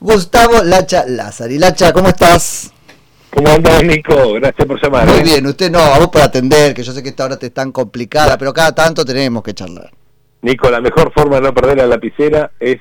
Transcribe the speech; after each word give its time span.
Gustavo 0.00 0.62
Lacha 0.62 1.04
Lázari. 1.06 1.58
Lacha, 1.58 1.92
¿cómo 1.92 2.08
estás? 2.08 2.72
¿Cómo 3.30 3.48
andas, 3.48 3.82
Nico? 3.82 4.34
Gracias 4.34 4.66
por 4.66 4.80
llamar. 4.82 5.06
Muy 5.08 5.18
¿eh? 5.18 5.22
bien, 5.24 5.46
usted 5.46 5.70
no, 5.70 5.78
a 5.80 5.98
vos 5.98 6.08
por 6.08 6.20
atender, 6.22 6.72
que 6.74 6.82
yo 6.82 6.92
sé 6.92 7.02
que 7.02 7.08
esta 7.08 7.24
hora 7.24 7.36
te 7.38 7.46
es 7.46 7.54
tan 7.54 7.72
complicada, 7.72 8.38
pero 8.38 8.52
cada 8.52 8.72
tanto 8.74 9.04
tenemos 9.04 9.42
que 9.42 9.54
charlar. 9.54 9.90
Nico, 10.42 10.70
la 10.70 10.80
mejor 10.80 11.12
forma 11.12 11.36
de 11.36 11.42
no 11.42 11.54
perder 11.54 11.78
la 11.78 11.86
lapicera 11.86 12.50
es, 12.60 12.78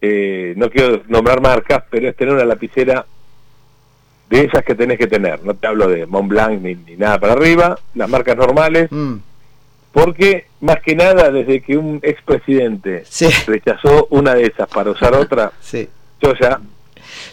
eh, 0.00 0.54
no 0.56 0.70
quiero 0.70 1.02
nombrar 1.08 1.40
marcas, 1.42 1.82
pero 1.90 2.08
es 2.08 2.16
tener 2.16 2.32
una 2.34 2.44
lapicera 2.44 3.04
de 4.30 4.44
esas 4.44 4.64
que 4.64 4.74
tenés 4.74 4.98
que 4.98 5.06
tener. 5.08 5.44
No 5.44 5.52
te 5.54 5.66
hablo 5.66 5.88
de 5.88 6.06
Montblanc 6.06 6.62
ni, 6.62 6.74
ni 6.74 6.96
nada 6.96 7.18
para 7.20 7.34
arriba, 7.34 7.78
las 7.94 8.08
marcas 8.08 8.36
normales, 8.36 8.88
Mm, 8.90 9.16
porque 9.92 10.46
más 10.60 10.76
que 10.80 10.94
nada 10.96 11.30
desde 11.30 11.60
que 11.60 11.76
un 11.76 12.00
expresidente 12.02 13.04
Sí. 13.06 13.26
rechazó 13.46 14.06
una 14.08 14.34
de 14.34 14.44
esas 14.44 14.68
para 14.68 14.90
usar 14.90 15.12
otra, 15.14 15.52
sí. 15.60 15.86
Yo 16.22 16.34
ya... 16.40 16.60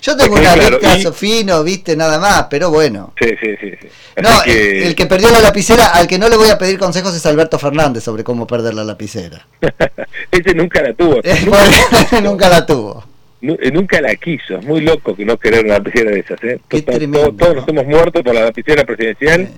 Yo 0.02 0.16
tengo 0.16 0.36
una 0.36 0.54
claro, 0.54 0.80
lista 0.82 1.10
y- 1.10 1.11
fino, 1.14 1.61
viste, 1.64 1.96
nada 1.98 2.20
más, 2.20 2.46
pero 2.50 2.70
bueno. 2.70 3.14
Sí, 3.21 3.29
sí, 3.42 3.56
sí. 3.60 3.71
sí. 3.82 3.88
No, 4.21 4.29
que- 4.46 4.88
el, 4.88 4.96
que 4.96 5.06
perdió 5.07 5.29
la 5.29 5.39
lapicera, 5.42 5.88
al 5.88 6.07
que 6.07 6.18
no 6.18 6.29
le 6.29 6.38
voy 6.38 6.50
a 6.50 6.57
pedir 6.57 6.78
consejos 6.79 7.14
es 7.15 7.25
Alberto 7.25 7.60
Fernández 7.60 8.04
sobre 8.04 8.24
cómo 8.24 8.48
perder 8.48 8.74
la 8.75 8.84
lapicera. 8.86 9.46
Ese 10.32 10.54
nunca 10.54 10.82
la 10.82 10.93
tuvo. 10.93 11.20
Eh, 11.24 11.36
Nunca, 12.24 12.50
la 12.50 12.65
tuvo. 12.65 13.04
eh, 13.42 13.71
nunca 13.71 14.00
la 14.00 14.15
quiso. 14.15 14.57
Es 14.60 14.65
muy 14.65 14.82
loco 14.82 15.15
que 15.15 15.26
no 15.26 15.37
querer 15.37 15.65
una 15.65 15.76
lapicera 15.76 16.12
de 16.12 16.20
esas. 16.20 16.42
¿eh? 16.43 16.60
Qué 16.70 16.82
Todos 16.82 17.07
¿no? 17.07 17.54
nos 17.56 17.68
hemos 17.68 17.86
muerto 17.86 18.24
por 18.24 18.34
la 18.36 18.42
lapicera 18.46 18.86
presidencial 18.86 19.48
Sí. 19.48 19.54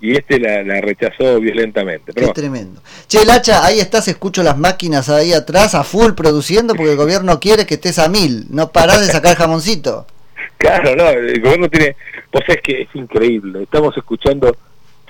Y 0.00 0.16
este 0.16 0.38
la, 0.38 0.62
la 0.62 0.80
rechazó 0.80 1.40
violentamente. 1.40 2.12
Qué 2.12 2.20
Pero 2.20 2.32
tremendo. 2.32 2.80
Che, 3.08 3.24
Lacha, 3.24 3.64
ahí 3.64 3.80
estás, 3.80 4.06
escucho 4.08 4.42
las 4.42 4.56
máquinas 4.56 5.08
ahí 5.08 5.32
atrás 5.32 5.74
a 5.74 5.82
full 5.82 6.12
produciendo 6.12 6.74
porque 6.74 6.92
el 6.92 6.96
gobierno 6.96 7.40
quiere 7.40 7.66
que 7.66 7.74
estés 7.74 7.98
a 7.98 8.08
mil. 8.08 8.46
No 8.50 8.70
parás 8.70 9.00
de 9.00 9.12
sacar 9.12 9.36
jamoncito. 9.36 10.06
claro, 10.58 10.94
no, 10.94 11.08
el 11.08 11.40
gobierno 11.40 11.68
tiene... 11.68 11.96
Vos 12.32 12.42
sabés 12.46 12.62
que 12.62 12.82
es 12.82 12.88
increíble. 12.94 13.62
Estamos 13.64 13.96
escuchando... 13.96 14.56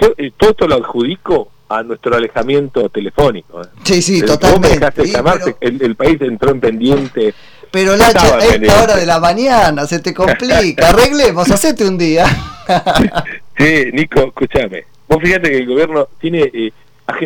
Yo, 0.01 0.15
eh, 0.17 0.33
todo 0.37 0.51
esto 0.51 0.69
lo 0.69 0.77
adjudico 0.77 1.51
a 1.69 1.83
nuestro 1.83 2.17
alejamiento 2.17 2.89
telefónico. 2.89 3.61
¿eh? 3.61 3.67
Sí, 3.85 4.01
sí, 4.01 4.23
vos 4.23 4.31
me 4.31 4.37
totalmente. 4.37 5.05
Sí, 5.05 5.13
pero, 5.13 5.57
el, 5.61 5.83
el 5.83 5.97
país 5.97 6.19
entró 6.23 6.51
en 6.51 6.61
pendiente. 6.61 7.35
pero, 7.71 7.97
Lacha, 7.97 8.37
a 8.37 8.39
esta 8.39 8.83
hora 8.83 8.97
de 8.97 9.05
la 9.05 9.21
mañana 9.21 9.87
se 9.87 9.99
te 9.99 10.15
complica. 10.15 10.89
Arreglemos, 10.89 11.51
hacete 11.51 11.85
un 11.85 11.99
día. 11.99 12.25
Sí, 13.59 13.91
Nico, 13.93 14.21
escúchame. 14.21 14.85
Vos 15.09 15.19
fíjate 15.23 15.51
que 15.51 15.57
el 15.59 15.67
gobierno 15.67 16.09
tiene... 16.21 16.51
eh, 16.53 16.73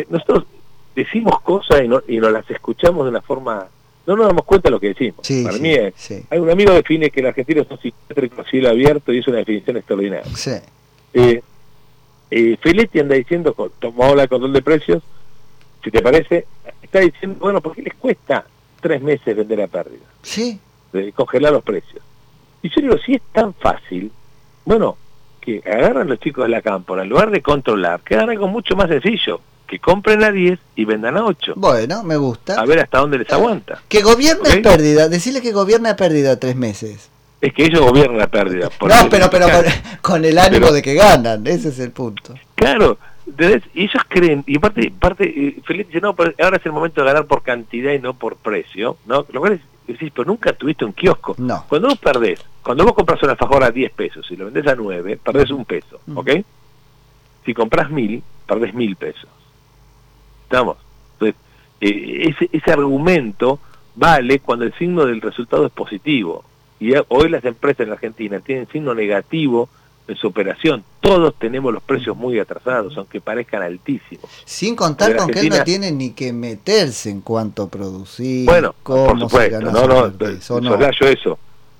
nosotros 0.09 0.45
decimos 0.95 1.39
cosas 1.41 1.81
y, 1.83 1.87
no, 1.87 2.01
y 2.07 2.17
nos 2.17 2.31
las 2.31 2.49
escuchamos 2.49 3.05
de 3.05 3.09
una 3.11 3.21
forma... 3.21 3.67
No 4.05 4.17
nos 4.17 4.27
damos 4.27 4.43
cuenta 4.43 4.67
de 4.67 4.71
lo 4.71 4.79
que 4.79 4.87
decimos. 4.89 5.19
Sí, 5.25 5.43
Para 5.43 5.55
sí, 5.55 5.61
mí 5.61 5.73
es... 5.73 5.93
sí, 5.95 6.25
Hay 6.29 6.39
un 6.39 6.49
amigo 6.49 6.73
define 6.73 7.09
que 7.09 7.21
el 7.21 7.27
argentino 7.27 7.61
es 7.61 7.69
un 7.71 7.79
psiquiátrico 7.79 8.41
a 8.41 8.45
cielo 8.45 8.69
abierto 8.69 9.13
y 9.13 9.19
es 9.19 9.27
una 9.27 9.37
definición 9.37 9.77
extraordinaria. 9.77 10.25
sí. 10.35 10.51
Eh, 11.13 11.41
eh, 12.31 12.57
Feletti 12.59 12.99
anda 12.99 13.13
diciendo, 13.13 13.53
tomamos 13.77 14.15
la 14.15 14.27
control 14.27 14.51
de 14.53 14.63
precios, 14.63 15.03
si 15.83 15.91
te 15.91 16.01
parece, 16.01 16.47
está 16.81 16.99
diciendo, 17.01 17.37
bueno, 17.39 17.61
¿por 17.61 17.75
qué 17.75 17.83
les 17.83 17.93
cuesta 17.93 18.43
tres 18.81 18.99
meses 19.03 19.37
vender 19.37 19.61
a 19.61 19.67
pérdida? 19.67 20.01
Sí, 20.23 20.59
de 20.91 21.11
congelar 21.11 21.53
los 21.53 21.63
precios. 21.63 22.01
Y 22.63 22.69
yo 22.69 22.81
digo, 22.81 22.97
si 23.05 23.13
es 23.13 23.21
tan 23.31 23.53
fácil, 23.53 24.11
bueno, 24.65 24.97
que 25.43 25.61
agarran 25.69 26.07
los 26.07 26.19
chicos 26.19 26.45
de 26.45 26.49
la 26.49 26.61
cámpora, 26.61 27.03
en 27.03 27.09
lugar 27.09 27.29
de 27.31 27.41
controlar, 27.41 27.99
que 28.01 28.15
hagan 28.15 28.29
algo 28.29 28.47
mucho 28.47 28.75
más 28.75 28.87
sencillo, 28.89 29.41
que 29.67 29.79
compren 29.79 30.23
a 30.23 30.31
10 30.31 30.59
y 30.75 30.85
vendan 30.85 31.17
a 31.17 31.25
8, 31.25 31.53
bueno, 31.55 32.03
me 32.03 32.15
gusta. 32.17 32.59
a 32.59 32.65
ver 32.65 32.79
hasta 32.79 32.99
dónde 32.99 33.17
les 33.19 33.31
aguanta. 33.31 33.81
Que 33.89 33.99
es 33.99 34.57
pérdida. 34.57 35.09
Decirle 35.09 35.41
que 35.41 35.51
gobierna 35.51 35.89
es 35.91 35.95
pérdida 35.95 36.39
tres 36.39 36.55
meses. 36.55 37.09
Es 37.41 37.53
que 37.53 37.65
ellos 37.65 37.81
gobiernan 37.81 38.17
la 38.19 38.27
pérdida. 38.27 38.69
por 38.69 38.89
No, 38.89 39.09
pero, 39.09 39.29
pero 39.29 39.47
con, 39.49 39.63
con 40.01 40.25
el 40.25 40.37
ánimo 40.37 40.61
Pero- 40.67 40.73
de 40.73 40.81
que 40.81 40.93
ganan. 40.93 41.45
Ese 41.45 41.69
es 41.69 41.79
el 41.79 41.91
punto. 41.91 42.35
Claro, 42.55 42.97
¿entendés? 43.27 43.63
y 43.73 43.83
ellos 43.83 44.01
creen, 44.07 44.43
y 44.47 44.57
aparte, 44.57 44.93
parte, 44.97 45.25
eh, 45.25 45.57
Felipe 45.65 45.89
dice, 45.89 45.99
no, 46.01 46.15
pero 46.15 46.33
ahora 46.41 46.55
es 46.57 46.65
el 46.65 46.71
momento 46.71 47.01
de 47.01 47.07
ganar 47.07 47.25
por 47.25 47.43
cantidad 47.43 47.91
y 47.91 47.99
no 47.99 48.13
por 48.13 48.37
precio, 48.37 48.95
¿no? 49.05 49.25
Lo 49.33 49.39
cual 49.41 49.53
es, 49.53 49.61
decís, 49.91 50.11
pero 50.15 50.25
nunca 50.25 50.53
tuviste 50.53 50.85
un 50.85 50.93
kiosco. 50.93 51.35
No. 51.37 51.65
Cuando 51.67 51.89
vos 51.89 51.97
perdés, 51.97 52.39
cuando 52.63 52.85
vos 52.85 52.93
compras 52.93 53.21
un 53.23 53.29
alfajor 53.29 53.63
a 53.63 53.71
10 53.71 53.91
pesos 53.93 54.25
y 54.31 54.35
lo 54.37 54.45
vendés 54.45 54.67
a 54.67 54.75
9, 54.75 55.19
perdés 55.23 55.51
un 55.51 55.65
peso, 55.65 55.99
Mm. 56.05 56.17
¿ok? 56.17 56.29
Si 57.45 57.53
compras 57.53 57.89
mil, 57.91 58.23
perdés 58.47 58.73
mil 58.73 58.95
pesos. 58.95 59.29
¿Estamos? 60.43 60.77
Entonces, 61.13 61.35
eh, 61.81 62.29
ese, 62.29 62.49
ese 62.51 62.71
argumento 62.71 63.59
vale 63.95 64.39
cuando 64.39 64.65
el 64.65 64.73
signo 64.75 65.05
del 65.05 65.21
resultado 65.21 65.65
es 65.65 65.71
positivo. 65.71 66.43
Y 66.79 66.93
hoy 67.09 67.29
las 67.29 67.43
empresas 67.45 67.81
en 67.81 67.89
la 67.89 67.95
Argentina 67.95 68.39
tienen 68.39 68.67
signo 68.69 68.93
negativo 68.93 69.69
en 70.07 70.15
su 70.15 70.27
operación. 70.27 70.83
Todos 71.03 71.35
tenemos 71.37 71.73
los 71.73 71.83
precios 71.83 72.15
muy 72.15 72.39
atrasados, 72.39 72.95
aunque 72.97 73.19
parezcan 73.19 73.61
altísimos. 73.61 74.23
Sin 74.45 74.73
contar 74.73 75.09
Porque 75.09 75.19
con 75.21 75.31
que 75.33 75.39
él 75.41 75.49
no 75.49 75.63
tiene 75.65 75.91
ni 75.91 76.11
que 76.11 76.31
meterse 76.31 77.09
en 77.09 77.19
cuanto 77.19 77.63
a 77.63 77.69
producir. 77.69 78.45
Bueno, 78.45 78.73
cómo 78.83 79.07
por 79.07 79.19
supuesto, 79.19 79.59
no, 79.59 79.85
no, 79.85 80.13
peso, 80.17 80.61
no. 80.61 80.69
soslayo 80.71 81.07
eso, 81.07 81.37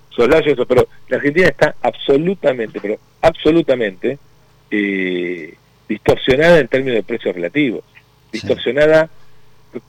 soslayo 0.09 0.51
eso, 0.51 0.65
pero 0.65 0.85
la 1.07 1.15
Argentina 1.15 1.47
está 1.47 1.73
absolutamente, 1.81 2.81
pero 2.81 2.97
absolutamente 3.21 4.19
eh, 4.69 5.55
distorsionada 5.87 6.59
en 6.59 6.67
términos 6.67 6.95
de 6.97 7.03
precios 7.03 7.33
relativos, 7.33 7.81
Sí. 8.31 8.39
distorsionada 8.39 9.09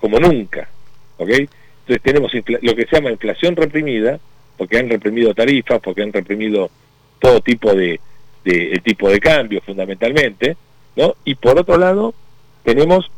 como 0.00 0.21
nunca, 0.21 0.69
¿ok? 1.17 1.28
Entonces 1.31 2.03
tenemos 2.05 2.33
lo 2.62 2.77
que 2.77 2.87
se 2.87 2.97
llama 2.97 3.11
inflación 3.11 3.56
reprimida, 3.56 4.21
porque 4.56 4.78
han 4.78 4.89
reprimido 4.89 5.34
tarifas, 5.34 5.81
porque 5.81 6.03
han 6.03 6.12
reprimido 6.12 6.71
todo 7.19 7.41
tipo 7.41 7.75
de, 7.75 7.99
de 8.44 8.72
el 8.72 8.82
tipo 8.82 9.09
de 9.09 9.21
cambio 9.21 9.60
fundamentalmente, 9.65 10.56
¿no? 10.97 11.15
Y 11.25 11.34
por 11.34 11.59
otro 11.59 11.77
lado 11.78 12.15
tenemos 12.62 13.10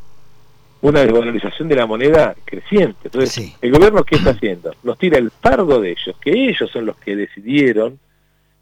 una 0.83 1.01
desvalorización 1.01 1.69
de 1.69 1.75
la 1.77 1.87
moneda 1.87 2.35
creciente. 2.45 2.99
Entonces, 3.05 3.33
Sí. 3.33 3.55
el 3.61 3.71
gobierno 3.73 4.05
¿qué 4.05 4.17
está 4.17 4.31
haciendo? 4.31 4.75
Nos 4.83 4.99
tira 4.99 5.19
el 5.19 5.31
fardo 5.31 5.81
de 5.81 5.91
ellos, 5.91 6.15
que 6.21 6.31
ellos 6.31 6.71
son 6.71 6.87
los 6.87 6.97
que 6.99 7.17
decidieron 7.17 7.99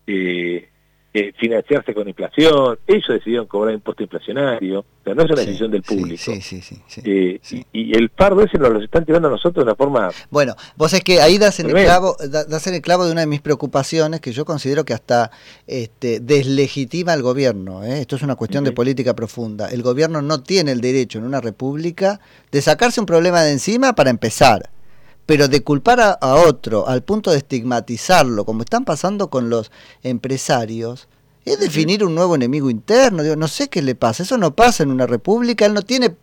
eh, 0.06 0.68
eh, 1.16 1.32
financiarse 1.38 1.94
con 1.94 2.08
inflación, 2.08 2.76
ellos 2.88 3.06
decidieron 3.08 3.46
cobrar 3.46 3.72
impuesto 3.72 4.02
inflacionario, 4.02 4.80
o 4.80 4.84
sea, 5.04 5.14
no 5.14 5.22
es 5.22 5.30
una 5.30 5.40
Sí, 5.40 5.46
decisión 5.46 5.70
del 5.70 5.82
público. 5.82 6.20
Sí, 6.24 6.40
sí, 6.40 6.60
sí. 6.60 6.82
sí, 6.88 7.00
Eh, 7.04 7.38
sí. 7.40 7.64
y, 7.72 7.92
y 7.92 7.92
el 7.94 8.10
fardo 8.10 8.42
ese 8.42 8.58
nos 8.58 8.70
lo 8.72 8.80
están 8.82 9.04
tirando 9.04 9.28
a 9.28 9.30
nosotros 9.30 9.64
de 9.64 9.70
una 9.70 9.76
forma... 9.76 10.10
Bueno, 10.30 10.56
vos 10.76 10.92
es 10.92 11.02
que 11.04 11.20
ahí 11.20 11.38
das 11.38 11.60
en 11.60 11.66
el 11.70 11.84
clavo, 11.84 12.16
da- 12.28 12.44
das 12.44 12.66
en 12.66 12.74
el 12.74 12.82
clavo 12.82 13.06
de 13.06 13.12
una 13.12 13.20
de 13.20 13.28
mis 13.28 13.40
preocupaciones 13.40 14.20
que 14.20 14.32
yo 14.32 14.44
considero 14.44 14.84
que 14.84 14.92
hasta 14.92 15.30
este, 15.68 16.18
deslegitima 16.20 17.12
al 17.12 17.22
gobierno. 17.22 17.84
¿eh? 17.84 18.00
Esto 18.00 18.16
es 18.16 18.22
una 18.22 18.34
cuestión 18.34 18.64
de 18.64 18.72
política 18.72 19.14
profunda. 19.14 19.68
El 19.70 19.82
gobierno 19.82 20.20
no 20.20 20.42
tiene 20.42 20.72
el 20.72 20.80
derecho 20.80 21.18
en 21.18 21.24
una 21.26 21.40
república 21.40 22.18
de 22.50 22.60
sacarse 22.60 22.98
un 22.98 23.06
problema 23.06 23.42
de 23.42 23.52
encima 23.52 23.94
para 23.94 24.10
empezar. 24.10 24.68
Pero 25.26 25.48
de 25.48 25.62
culpar 25.62 26.00
a, 26.00 26.12
a 26.12 26.34
otro 26.34 26.86
al 26.88 27.02
punto 27.02 27.30
de 27.30 27.38
estigmatizarlo, 27.38 28.44
como 28.44 28.62
están 28.62 28.84
pasando 28.84 29.30
con 29.30 29.50
los 29.50 29.72
empresarios, 30.02 31.08
es 31.44 31.60
definir 31.60 32.04
un 32.04 32.14
nuevo 32.14 32.34
enemigo 32.34 32.70
interno. 32.70 33.22
Digo, 33.22 33.36
no 33.36 33.48
sé 33.48 33.68
qué 33.68 33.82
le 33.82 33.94
pasa. 33.94 34.22
Eso 34.22 34.38
no 34.38 34.54
pasa 34.54 34.82
en 34.82 34.90
una 34.90 35.06
república. 35.06 35.66
Él 35.66 35.74
no 35.74 35.82
tiene 35.82 36.14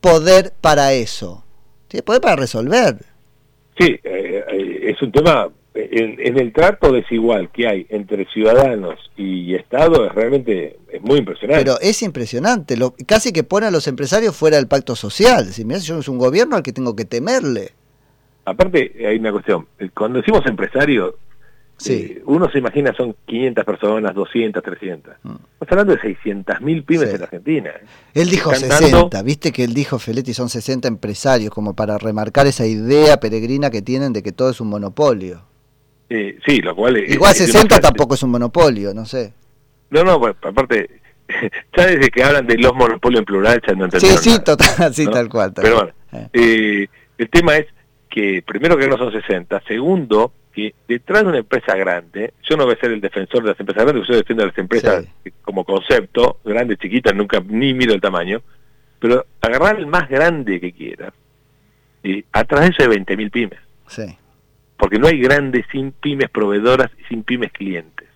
poder 0.00 0.52
para 0.60 0.92
eso. 0.92 1.44
Tiene 1.88 2.02
poder 2.02 2.20
para 2.20 2.36
resolver. 2.36 2.98
Sí, 3.78 3.98
eh, 4.04 4.44
eh, 4.52 4.80
es 4.90 5.00
un 5.02 5.12
tema... 5.12 5.48
En, 5.78 6.18
en 6.18 6.38
el 6.38 6.54
trato 6.54 6.90
desigual 6.90 7.50
que 7.52 7.68
hay 7.68 7.86
entre 7.90 8.24
ciudadanos 8.32 8.98
y 9.14 9.54
Estado 9.54 10.06
es 10.06 10.14
realmente 10.14 10.78
es 10.90 11.02
muy 11.02 11.18
impresionante. 11.18 11.62
Pero 11.62 11.78
es 11.82 12.00
impresionante, 12.00 12.78
lo, 12.78 12.94
casi 13.06 13.30
que 13.30 13.44
pone 13.44 13.66
a 13.66 13.70
los 13.70 13.86
empresarios 13.86 14.34
fuera 14.34 14.56
del 14.56 14.68
pacto 14.68 14.96
social. 14.96 15.52
Si 15.52 15.66
mirá, 15.66 15.78
yo 15.80 15.98
es 15.98 16.08
un 16.08 16.16
gobierno 16.16 16.56
al 16.56 16.62
que 16.62 16.72
tengo 16.72 16.96
que 16.96 17.04
temerle. 17.04 17.72
Aparte, 18.46 18.92
hay 19.06 19.16
una 19.18 19.32
cuestión. 19.32 19.66
Eh, 19.78 19.90
Cuando 19.92 20.20
decimos 20.20 20.46
empresario, 20.46 21.16
Sí. 21.78 21.92
eh, 22.16 22.22
uno 22.24 22.48
se 22.50 22.58
imagina 22.58 22.94
son 22.96 23.14
500 23.26 23.64
personas, 23.64 24.14
200, 24.14 24.62
300. 24.62 25.14
Mm. 25.24 25.28
Estamos 25.60 25.72
hablando 25.72 25.92
de 25.94 26.00
600.000 26.00 26.84
pymes 26.84 27.10
Sí. 27.10 27.16
en 27.16 27.22
Argentina. 27.22 27.70
Él 28.14 28.30
dijo 28.30 28.52
Están 28.52 28.70
60, 28.78 28.98
dando- 28.98 29.24
viste 29.24 29.52
que 29.52 29.64
él 29.64 29.74
dijo, 29.74 29.98
Feletti, 29.98 30.32
son 30.32 30.48
60 30.48 30.88
empresarios, 30.88 31.50
como 31.50 31.74
para 31.74 31.98
remarcar 31.98 32.46
esa 32.46 32.64
idea 32.66 33.18
peregrina 33.20 33.68
que 33.70 33.82
tienen 33.82 34.12
de 34.14 34.22
que 34.22 34.32
todo 34.32 34.48
es 34.50 34.60
un 34.60 34.68
monopolio. 34.68 35.42
Eh, 36.08 36.38
sí, 36.46 36.60
lo 36.62 36.74
cual 36.74 36.96
es- 36.98 37.12
Igual 37.12 37.32
es 37.32 37.40
una 37.40 37.46
60 37.48 37.74
frase. 37.74 37.82
tampoco 37.82 38.14
es 38.14 38.22
un 38.22 38.30
monopolio, 38.30 38.94
no 38.94 39.04
sé. 39.04 39.34
No, 39.90 40.02
no, 40.04 40.18
bueno, 40.18 40.36
aparte, 40.42 40.88
ya 41.76 41.86
desde 41.86 42.08
que 42.10 42.22
hablan 42.22 42.46
de 42.46 42.56
los 42.58 42.72
monopolios 42.74 43.18
en 43.18 43.24
plural 43.26 43.60
ya 43.66 43.74
no 43.74 43.80
Sí, 43.80 43.84
entendieron 43.96 44.22
sí, 44.22 44.30
nada, 44.30 44.44
total, 44.44 44.94
sí, 44.94 45.06
tal 45.10 45.28
cual. 45.28 45.52
tal 45.52 45.62
Pero 45.64 45.76
bueno, 45.76 45.92
eh, 46.32 46.86
el 47.18 47.28
tema 47.28 47.56
es 47.56 47.66
que 48.16 48.40
primero 48.40 48.78
que 48.78 48.88
no 48.88 48.96
son 48.96 49.12
60, 49.12 49.62
segundo 49.68 50.32
que 50.54 50.74
detrás 50.88 51.22
de 51.22 51.28
una 51.28 51.38
empresa 51.40 51.76
grande, 51.76 52.32
yo 52.48 52.56
no 52.56 52.64
voy 52.64 52.72
a 52.72 52.80
ser 52.80 52.92
el 52.92 53.00
defensor 53.02 53.42
de 53.42 53.50
las 53.50 53.60
empresas 53.60 53.84
grandes, 53.84 54.08
yo 54.08 54.16
defiendo 54.16 54.42
a 54.42 54.46
las 54.46 54.56
empresas 54.56 55.04
como 55.42 55.66
concepto, 55.66 56.38
grandes, 56.42 56.78
chiquitas, 56.78 57.14
nunca 57.14 57.42
ni 57.46 57.74
miro 57.74 57.92
el 57.92 58.00
tamaño, 58.00 58.40
pero 58.98 59.26
agarrar 59.42 59.78
el 59.78 59.86
más 59.86 60.08
grande 60.08 60.58
que 60.58 60.72
quieras, 60.72 61.12
y 62.02 62.24
atrás 62.32 62.62
de 62.62 62.66
eso 62.68 62.90
hay 62.90 62.96
20.000 62.96 63.30
pymes. 63.30 63.58
Sí. 63.88 64.16
porque 64.78 64.98
no 64.98 65.08
hay 65.08 65.20
grandes 65.20 65.66
sin 65.70 65.92
pymes 65.92 66.30
proveedoras 66.30 66.90
y 66.98 67.04
sin 67.08 67.22
pymes 67.22 67.52
clientes. 67.52 68.08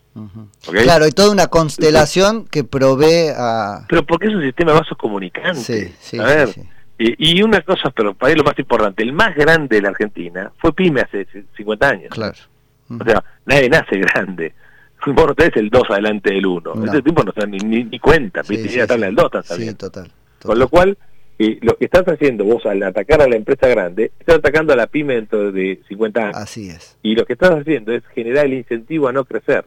¿okay? 0.66 0.84
Claro, 0.84 1.04
hay 1.04 1.12
toda 1.12 1.30
una 1.30 1.48
constelación 1.48 2.46
que 2.46 2.64
provee 2.64 3.28
a... 3.36 3.84
Pero 3.86 4.06
porque 4.06 4.28
es 4.28 4.34
un 4.34 4.42
sistema 4.42 4.72
de 4.72 4.78
vasos 4.78 4.96
comunicantes. 4.96 5.62
Sí, 5.62 5.94
sí, 6.00 6.18
a 6.18 6.24
ver, 6.24 6.48
y 7.02 7.42
una 7.42 7.62
cosa, 7.62 7.90
pero 7.90 8.12
para 8.12 8.32
mí 8.32 8.38
lo 8.38 8.44
más 8.44 8.58
importante, 8.58 9.02
el 9.02 9.14
más 9.14 9.34
grande 9.34 9.76
de 9.76 9.82
la 9.82 9.88
Argentina 9.88 10.52
fue 10.58 10.74
PYME 10.74 11.00
hace 11.00 11.26
50 11.56 11.88
años. 11.88 12.10
Claro. 12.10 12.36
O 12.90 13.04
sea, 13.04 13.24
nadie 13.46 13.70
nace 13.70 13.96
grande. 13.98 14.52
Vos 15.06 15.26
no 15.28 15.34
tenés 15.34 15.56
el 15.56 15.70
2 15.70 15.82
adelante 15.88 16.30
del 16.30 16.44
1. 16.44 16.74
No. 16.74 16.84
Ese 16.84 17.00
tipo 17.00 17.24
no 17.24 17.32
se 17.32 17.40
da 17.40 17.46
ni, 17.46 17.58
ni, 17.58 17.98
cuenta, 17.98 18.44
sí, 18.44 18.56
sí, 18.68 18.78
tabla 18.86 19.06
del 19.06 19.14
2 19.14 19.30
Sí, 19.46 19.74
total, 19.74 20.10
Con 20.42 20.58
lo 20.58 20.68
cual, 20.68 20.98
eh, 21.38 21.58
lo 21.62 21.74
que 21.78 21.86
estás 21.86 22.04
haciendo 22.06 22.44
vos 22.44 22.66
al 22.66 22.82
atacar 22.82 23.22
a 23.22 23.28
la 23.28 23.36
empresa 23.36 23.66
grande, 23.68 24.12
estás 24.20 24.36
atacando 24.36 24.74
a 24.74 24.76
la 24.76 24.86
pyme 24.86 25.14
dentro 25.14 25.52
de 25.52 25.80
50 25.88 26.20
años. 26.20 26.36
Así 26.36 26.68
es. 26.68 26.98
Y 27.02 27.14
lo 27.14 27.24
que 27.24 27.32
estás 27.32 27.52
haciendo 27.52 27.92
es 27.92 28.02
generar 28.14 28.44
el 28.44 28.52
incentivo 28.52 29.08
a 29.08 29.12
no 29.12 29.24
crecer. 29.24 29.64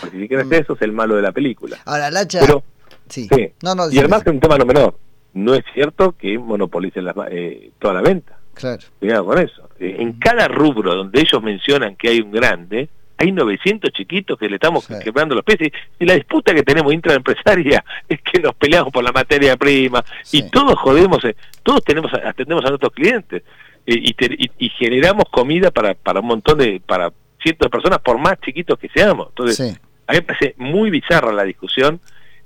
Porque 0.00 0.18
si 0.18 0.26
creces, 0.26 0.46
mm. 0.46 0.54
eso 0.54 0.72
es 0.72 0.80
el 0.80 0.92
malo 0.92 1.16
de 1.16 1.22
la 1.22 1.32
película. 1.32 1.76
Ahora, 1.84 2.10
Lacha... 2.10 2.40
Pero, 2.40 2.62
sí. 3.10 3.28
No, 3.62 3.74
no, 3.74 3.90
y 3.90 3.98
además 3.98 4.22
es 4.24 4.32
un 4.32 4.40
tema 4.40 4.56
no 4.56 4.64
menor 4.64 4.94
no 5.34 5.54
es 5.54 5.64
cierto 5.72 6.12
que 6.12 6.38
monopolicen 6.38 7.06
eh, 7.30 7.70
toda 7.78 7.94
la 7.94 8.02
venta. 8.02 8.38
Claro. 8.54 8.82
Cuidado 8.98 9.24
con 9.26 9.38
eso. 9.38 9.68
Eh, 9.78 9.96
en 9.98 10.12
cada 10.14 10.48
rubro 10.48 10.94
donde 10.94 11.20
ellos 11.20 11.42
mencionan 11.42 11.96
que 11.96 12.08
hay 12.08 12.20
un 12.20 12.30
grande, 12.30 12.88
hay 13.16 13.32
900 13.32 13.92
chiquitos 13.92 14.38
que 14.38 14.48
le 14.48 14.56
estamos 14.56 14.86
quebrando 15.02 15.34
los 15.34 15.44
pies. 15.44 15.72
Y 15.98 16.04
la 16.04 16.14
disputa 16.14 16.54
que 16.54 16.62
tenemos 16.62 16.92
intraempresaria 16.92 17.84
es 18.08 18.20
que 18.20 18.40
nos 18.40 18.54
peleamos 18.54 18.92
por 18.92 19.04
la 19.04 19.12
materia 19.12 19.56
prima 19.56 20.04
y 20.32 20.42
todos 20.50 20.78
jodemos, 20.78 21.24
eh, 21.24 21.36
todos 21.62 21.82
tenemos 21.84 22.12
atendemos 22.12 22.64
a 22.64 22.68
nuestros 22.68 22.92
clientes 22.92 23.42
y, 23.86 24.14
y, 24.58 24.68
generamos 24.70 25.24
comida 25.30 25.72
para, 25.72 25.94
para 25.94 26.20
un 26.20 26.26
montón 26.26 26.58
de, 26.58 26.80
para 26.86 27.12
cientos 27.42 27.66
de 27.66 27.70
personas, 27.70 27.98
por 27.98 28.18
más 28.18 28.40
chiquitos 28.40 28.78
que 28.78 28.88
seamos. 28.88 29.28
Entonces, 29.30 29.80
a 30.06 30.12
mí 30.12 30.18
me 30.18 30.22
parece 30.22 30.54
muy 30.56 30.90
bizarra 30.90 31.32
la 31.32 31.42
discusión 31.42 32.00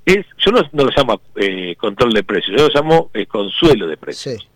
es, 0.06 0.25
yo 0.38 0.53
no, 0.53 0.62
lo 0.73 0.91
llamo 0.97 1.20
eh, 1.35 1.75
control 1.76 2.12
de 2.12 2.23
precios, 2.23 2.56
yo 2.56 2.69
lo 2.69 2.75
llamo 2.75 3.11
eh, 3.12 3.26
consuelo 3.26 3.88
de 3.88 3.97
precios. 3.97 4.49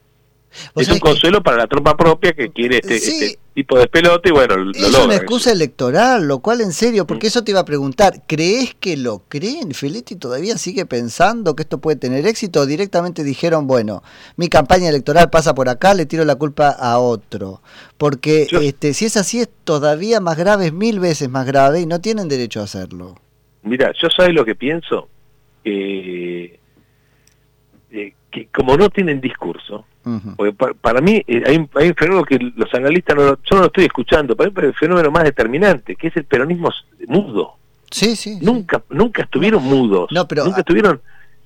Es 0.75 0.89
un 0.89 0.99
consuelo 0.99 1.43
para 1.43 1.59
la 1.59 1.67
tropa 1.67 1.97
propia 1.97 2.33
que 2.33 2.51
quiere 2.51 2.79
este, 2.79 2.97
este 2.97 3.39
tipo 3.55 3.79
de 3.79 3.87
pelota 3.87 4.29
y 4.29 4.33
bueno, 4.33 4.57
lo 4.57 4.73
Es 4.73 4.99
una 4.99 5.15
excusa 5.15 5.53
electoral, 5.53 6.27
lo 6.27 6.41
cual 6.41 6.61
en 6.61 6.73
serio, 6.73 7.07
porque 7.07 7.27
mm. 7.27 7.29
eso 7.29 7.45
te 7.45 7.53
iba 7.53 7.61
a 7.61 7.65
preguntar, 7.65 8.23
¿crees 8.27 8.75
que 8.75 8.97
lo 8.97 9.23
creen? 9.29 9.75
¿Feletti 9.75 10.17
todavía 10.17 10.59
sigue 10.59 10.87
pensando 10.87 11.55
que 11.55 11.63
esto 11.63 11.79
puede 11.79 11.97
tener 11.99 12.27
éxito? 12.27 12.61
¿O 12.61 12.67
directamente 12.67 13.23
dijeron, 13.23 13.69
bueno, 13.69 14.03
mi 14.37 14.49
campaña 14.49 14.89
electoral 14.89 15.31
pasa 15.31 15.55
por 15.55 15.69
acá, 15.69 15.95
le 15.95 16.07
tiro 16.07 16.25
la 16.25 16.35
culpa 16.35 16.71
a 16.71 16.99
otro? 16.99 17.63
Porque 17.97 18.49
este, 18.63 18.93
si 18.93 19.05
es 19.05 19.17
así, 19.17 19.41
es 19.41 19.49
todavía 19.65 20.21
más 20.21 20.37
grave, 20.37 20.67
es 20.67 20.73
mil 20.73 20.99
veces 20.99 21.29
más 21.29 21.47
grave 21.47 21.81
y 21.81 21.87
no 21.87 22.01
tienen 22.01 22.29
derecho 22.29 22.61
a 22.61 22.65
hacerlo. 22.65 23.17
Mira, 23.63 23.93
yo 24.01 24.09
sabes 24.11 24.35
lo 24.35 24.45
que 24.45 24.57
pienso 24.57 25.09
eh, 25.65 26.59
que 28.31 28.49
como 28.55 28.77
no 28.77 28.89
tienen 28.91 29.21
discurso, 29.21 29.85
porque 30.37 30.55
para, 30.81 31.01
mí 31.01 31.23
eh, 31.27 31.43
hay, 31.47 31.57
un, 31.57 31.69
fenómeno 31.69 32.25
que 32.25 32.39
los 32.39 32.73
analistas, 32.73 33.17
no, 33.17 33.23
yo 33.23 33.55
no 33.57 33.61
lo 33.61 33.67
estoy 33.67 33.85
escuchando, 33.85 34.37
para 34.37 34.51
mí 34.51 34.55
es 34.59 34.65
el 34.65 34.75
fenómeno 34.75 35.11
más 35.11 35.25
determinante, 35.25 35.97
que 35.97 36.09
es 36.09 36.17
el 36.17 36.25
peronismo 36.25 36.71
mudo. 37.07 37.57
Sí, 37.91 38.17
sí. 38.17 38.39
Nunca, 38.41 38.83
nunca 38.89 39.23
estuvieron 39.23 39.63
mudos. 39.65 40.09
No, 40.13 40.27
pero, 40.27 40.45
nunca 40.45 40.61
estuvieron 40.61 41.01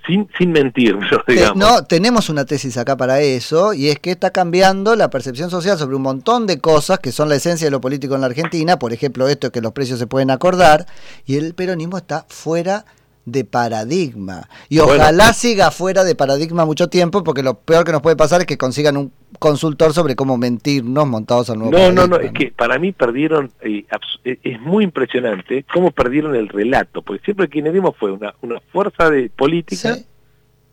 sin, 0.07 0.29
sin 0.37 0.53
mentir, 0.53 0.99
digamos. 1.27 1.57
no, 1.57 1.85
tenemos 1.85 2.29
una 2.29 2.45
tesis 2.45 2.77
acá 2.77 2.97
para 2.97 3.21
eso, 3.21 3.73
y 3.73 3.89
es 3.89 3.99
que 3.99 4.11
está 4.11 4.31
cambiando 4.31 4.95
la 4.95 5.11
percepción 5.11 5.51
social 5.51 5.79
sobre 5.79 5.97
un 5.97 6.03
montón 6.03 6.47
de 6.47 6.61
cosas 6.61 6.99
que 6.99 7.13
son 7.13 7.29
la 7.29 7.37
esencia 7.37 7.67
de 7.67 7.71
lo 7.71 7.81
político 7.81 8.15
en 8.15 8.21
la 8.21 8.27
Argentina, 8.27 8.79
por 8.79 8.93
ejemplo, 8.93 9.27
esto 9.29 9.51
que 9.51 9.61
los 9.63 9.73
precios 9.73 9.99
se 9.99 10.07
pueden 10.07 10.31
acordar, 10.31 10.87
y 11.27 11.37
el 11.37 11.55
peronismo 11.55 11.97
está 11.97 12.27
fuera 12.29 12.81
de 12.81 12.95
paradigma. 13.45 14.49
Y 14.69 14.79
ojalá 14.79 15.33
siga 15.33 15.71
fuera 15.71 16.05
de 16.05 16.15
paradigma 16.15 16.65
mucho 16.65 16.89
tiempo, 16.89 17.25
porque 17.25 17.43
lo 17.43 17.55
peor 17.55 17.85
que 17.85 17.93
nos 17.93 18.03
puede 18.03 18.17
pasar 18.17 18.43
es 18.43 18.47
que 18.47 18.59
consigan 18.59 18.97
un 18.97 19.13
consultor 19.39 19.93
sobre 19.93 20.15
cómo 20.15 20.37
mentirnos 20.37 21.07
montados 21.07 21.51
al 21.51 21.59
nuevo 21.59 21.77
No, 21.77 21.91
no, 21.91 22.07
no, 22.07 22.17
es 22.17 22.33
que 22.33 22.53
para 22.53 22.79
mí 22.79 22.93
perdieron, 22.93 23.51
eh, 23.63 23.85
eh, 24.25 24.39
es 24.43 24.61
muy 24.61 24.85
impresionante 24.85 25.65
cómo 25.73 25.91
perdieron 25.91 26.35
el 26.37 26.49
relato, 26.49 27.03
porque 27.03 27.25
siempre 27.25 27.47
el 27.47 27.51
kirchnerismo 27.51 27.93
fue 27.93 28.13
una, 28.13 28.35
una 28.43 28.61
fuerza 28.73 29.11
de 29.11 29.31
política 29.31 29.97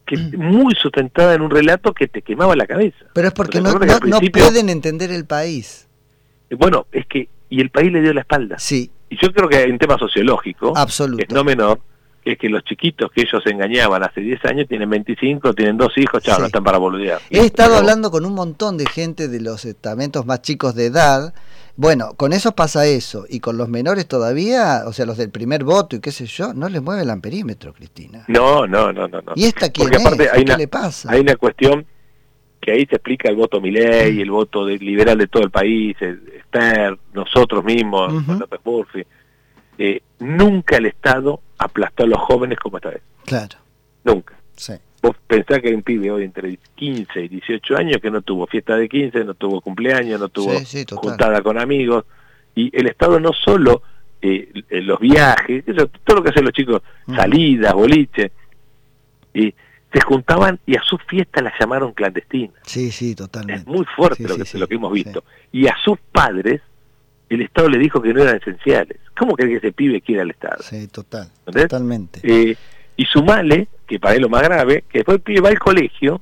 que 0.06 0.18
muy 0.18 0.76
sustentada 0.76 1.34
en 1.34 1.42
un 1.42 1.50
relato 1.50 1.94
que 1.94 2.08
te 2.08 2.22
quemaba 2.22 2.56
la 2.56 2.68
cabeza. 2.68 3.06
Pero 3.14 3.28
es 3.30 3.34
porque 3.34 3.62
no, 3.62 3.74
no, 3.74 4.20
pueden 4.34 4.70
entender 4.70 5.12
el 5.12 5.26
país. 5.26 5.88
Eh, 6.50 6.56
bueno, 6.56 6.86
es 6.92 7.06
que, 7.06 7.30
y 7.50 7.62
el 7.62 7.70
país 7.70 7.92
le 7.92 8.02
dio 8.02 8.14
la 8.14 8.22
espalda. 8.22 8.60
Sí. 8.60 8.92
Y 9.10 9.18
yo 9.22 9.32
creo 9.34 9.48
que 9.50 9.62
en 9.64 9.78
tema 9.78 9.98
sociológico, 9.98 10.74
Absoluto. 10.76 11.24
es 11.24 11.30
no 11.30 11.44
menor, 11.44 11.80
es 12.24 12.38
que 12.38 12.50
los 12.50 12.64
chiquitos 12.64 13.12
que 13.12 13.22
ellos 13.22 13.42
engañaban 13.46 14.04
hace 14.04 14.22
10 14.22 14.46
años 14.46 14.68
tienen 14.68 14.90
25, 14.90 15.54
tienen 15.54 15.78
dos 15.78 15.98
hijos, 15.98 16.22
chao, 16.22 16.40
no 16.40 16.46
están 16.46 16.64
para 16.64 16.78
boludear. 16.78 17.20
He 17.30 17.40
estado 17.40 17.76
hablando 17.76 18.12
con 18.12 18.26
un 18.26 18.34
montón 18.34 18.78
de 18.78 18.86
gente 18.86 19.28
de 19.28 19.42
los 19.42 19.66
estamentos 19.66 20.26
más 20.26 20.42
chicos 20.42 20.76
de 20.76 20.86
edad. 20.86 21.34
Bueno, 21.78 22.14
con 22.16 22.34
esos 22.34 22.54
pasa 22.54 22.86
eso, 22.86 23.26
y 23.28 23.40
con 23.40 23.58
los 23.58 23.70
menores 23.70 24.08
todavía, 24.08 24.84
o 24.86 24.94
sea, 24.94 25.06
los 25.06 25.18
del 25.18 25.32
primer 25.32 25.64
voto 25.64 25.96
y 25.96 26.00
qué 26.00 26.12
sé 26.12 26.26
yo, 26.26 26.54
no 26.54 26.70
les 26.70 26.82
mueve 26.82 27.02
el 27.02 27.10
amperímetro, 27.10 27.74
Cristina. 27.74 28.26
No, 28.28 28.68
no, 28.68 28.92
no, 28.92 29.08
no. 29.08 29.22
no. 29.22 29.34
¿Y 29.36 29.46
esta 29.46 29.70
quién 29.70 29.94
aparte 29.96 30.30
Hay 30.32 30.44
¿Qué 30.44 30.52
una, 30.52 30.58
le 30.58 30.68
pasa? 30.68 31.12
Hay 31.12 31.22
una 31.22 31.36
cuestión 31.38 31.86
que 32.60 32.72
ahí 32.72 32.86
se 32.86 32.98
explica 32.98 33.30
el 33.30 33.36
voto 33.36 33.60
Milei, 33.60 34.18
mm. 34.18 34.20
el 34.20 34.30
voto 34.30 34.68
liberal 34.68 35.18
de 35.18 35.28
todo 35.28 35.44
el 35.44 35.50
país, 35.50 35.98
Esther, 36.00 37.00
nosotros 37.14 37.64
mismos, 37.64 38.28
López 38.28 38.60
Murphy 38.64 39.04
eh, 39.84 40.04
nunca 40.20 40.78
el 40.78 40.86
Estado 40.86 41.42
aplastó 41.62 42.04
a 42.04 42.08
los 42.08 42.20
jóvenes 42.20 42.60
como 42.60 42.78
esta 42.78 42.90
vez. 42.90 43.02
Claro. 43.26 43.58
Nunca. 44.04 44.36
Sí. 44.56 44.74
Vos 45.02 45.16
pensás 45.28 45.60
que 45.60 45.70
hay 45.70 45.74
un 45.74 45.84
pibe 45.84 46.12
hoy 46.12 46.24
entre 46.24 46.58
15 46.76 47.24
y 47.24 47.28
18 47.28 47.78
años 47.78 47.98
que 48.02 48.12
no 48.12 48.22
tuvo 48.22 48.48
fiesta 48.48 48.76
de 48.76 48.90
15, 48.90 49.24
no 49.24 49.34
tuvo 49.34 49.62
cumpleaños, 49.62 50.20
no 50.20 50.30
tuvo 50.30 50.54
juntada 50.96 51.42
con 51.42 51.60
amigos, 51.60 52.06
y 52.56 52.76
el 52.78 52.88
Estado 52.88 53.20
no 53.20 53.32
solo 53.34 53.82
eh, 54.22 54.52
los 54.70 55.00
viajes, 55.00 55.64
eso, 55.68 55.88
todo 56.04 56.18
lo 56.18 56.24
que 56.24 56.30
hacen 56.30 56.46
los 56.46 56.54
chicos, 56.54 56.82
salidas, 57.16 57.74
boliche, 57.74 58.32
y 59.34 59.54
se 59.92 60.02
juntaban 60.02 60.60
y 60.66 60.78
a 60.78 60.84
sus 60.84 61.02
fiestas 61.04 61.44
las 61.44 61.54
llamaron 61.60 61.94
clandestinas. 61.94 62.56
Sí, 62.64 62.92
sí, 62.92 63.16
totalmente. 63.16 63.62
Es 63.62 63.68
muy 63.68 63.86
fuerte 63.96 64.24
lo, 64.24 64.38
que, 64.38 64.58
lo 64.58 64.68
que 64.68 64.76
hemos 64.76 64.94
visto. 64.94 65.24
Y 65.52 65.68
a 65.68 65.76
sus 65.84 65.98
padres 66.12 66.62
el 67.36 67.42
Estado 67.42 67.70
le 67.70 67.78
dijo 67.78 68.02
que 68.02 68.14
no 68.14 68.22
eran 68.22 68.38
esenciales. 68.38 68.98
¿Cómo 69.18 69.36
cree 69.36 69.50
que 69.50 69.56
ese 69.58 69.72
pibe 69.72 70.02
quiera 70.02 70.24
al 70.24 70.32
Estado? 70.32 70.62
Sí, 70.64 70.88
total, 70.88 71.30
totalmente. 71.46 72.20
Eh, 72.24 72.56
y 72.98 73.06
sumale, 73.06 73.70
que 73.88 74.00
para 74.00 74.16
él 74.16 74.22
lo 74.22 74.30
más 74.30 74.44
grave, 74.44 74.84
que 74.90 75.00
después 75.00 75.16
el 75.16 75.22
pibe 75.22 75.42
va 75.42 75.50
al 75.50 75.60
colegio 75.60 76.22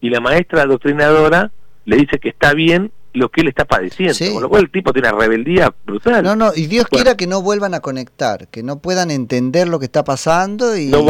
y 0.00 0.10
la 0.10 0.20
maestra 0.20 0.62
adoctrinadora 0.62 1.50
le 1.86 1.96
dice 1.96 2.18
que 2.18 2.28
está 2.28 2.52
bien 2.52 2.92
lo 3.14 3.30
que 3.30 3.42
él 3.42 3.48
está 3.48 3.64
padeciendo, 3.64 4.32
con 4.32 4.42
lo 4.42 4.48
cual 4.48 4.64
el 4.64 4.70
tipo 4.70 4.92
tiene 4.92 5.08
una 5.08 5.18
rebeldía 5.18 5.72
brutal. 5.86 6.22
No, 6.24 6.34
no, 6.34 6.50
y 6.54 6.66
Dios 6.66 6.86
quiera 6.90 7.16
que 7.16 7.26
no 7.26 7.40
vuelvan 7.42 7.72
a 7.72 7.80
conectar, 7.80 8.48
que 8.48 8.62
no 8.62 8.80
puedan 8.80 9.10
entender 9.12 9.68
lo 9.68 9.78
que 9.78 9.84
está 9.86 10.02
pasando 10.02 10.76
y... 10.76 10.86
No, 10.86 11.04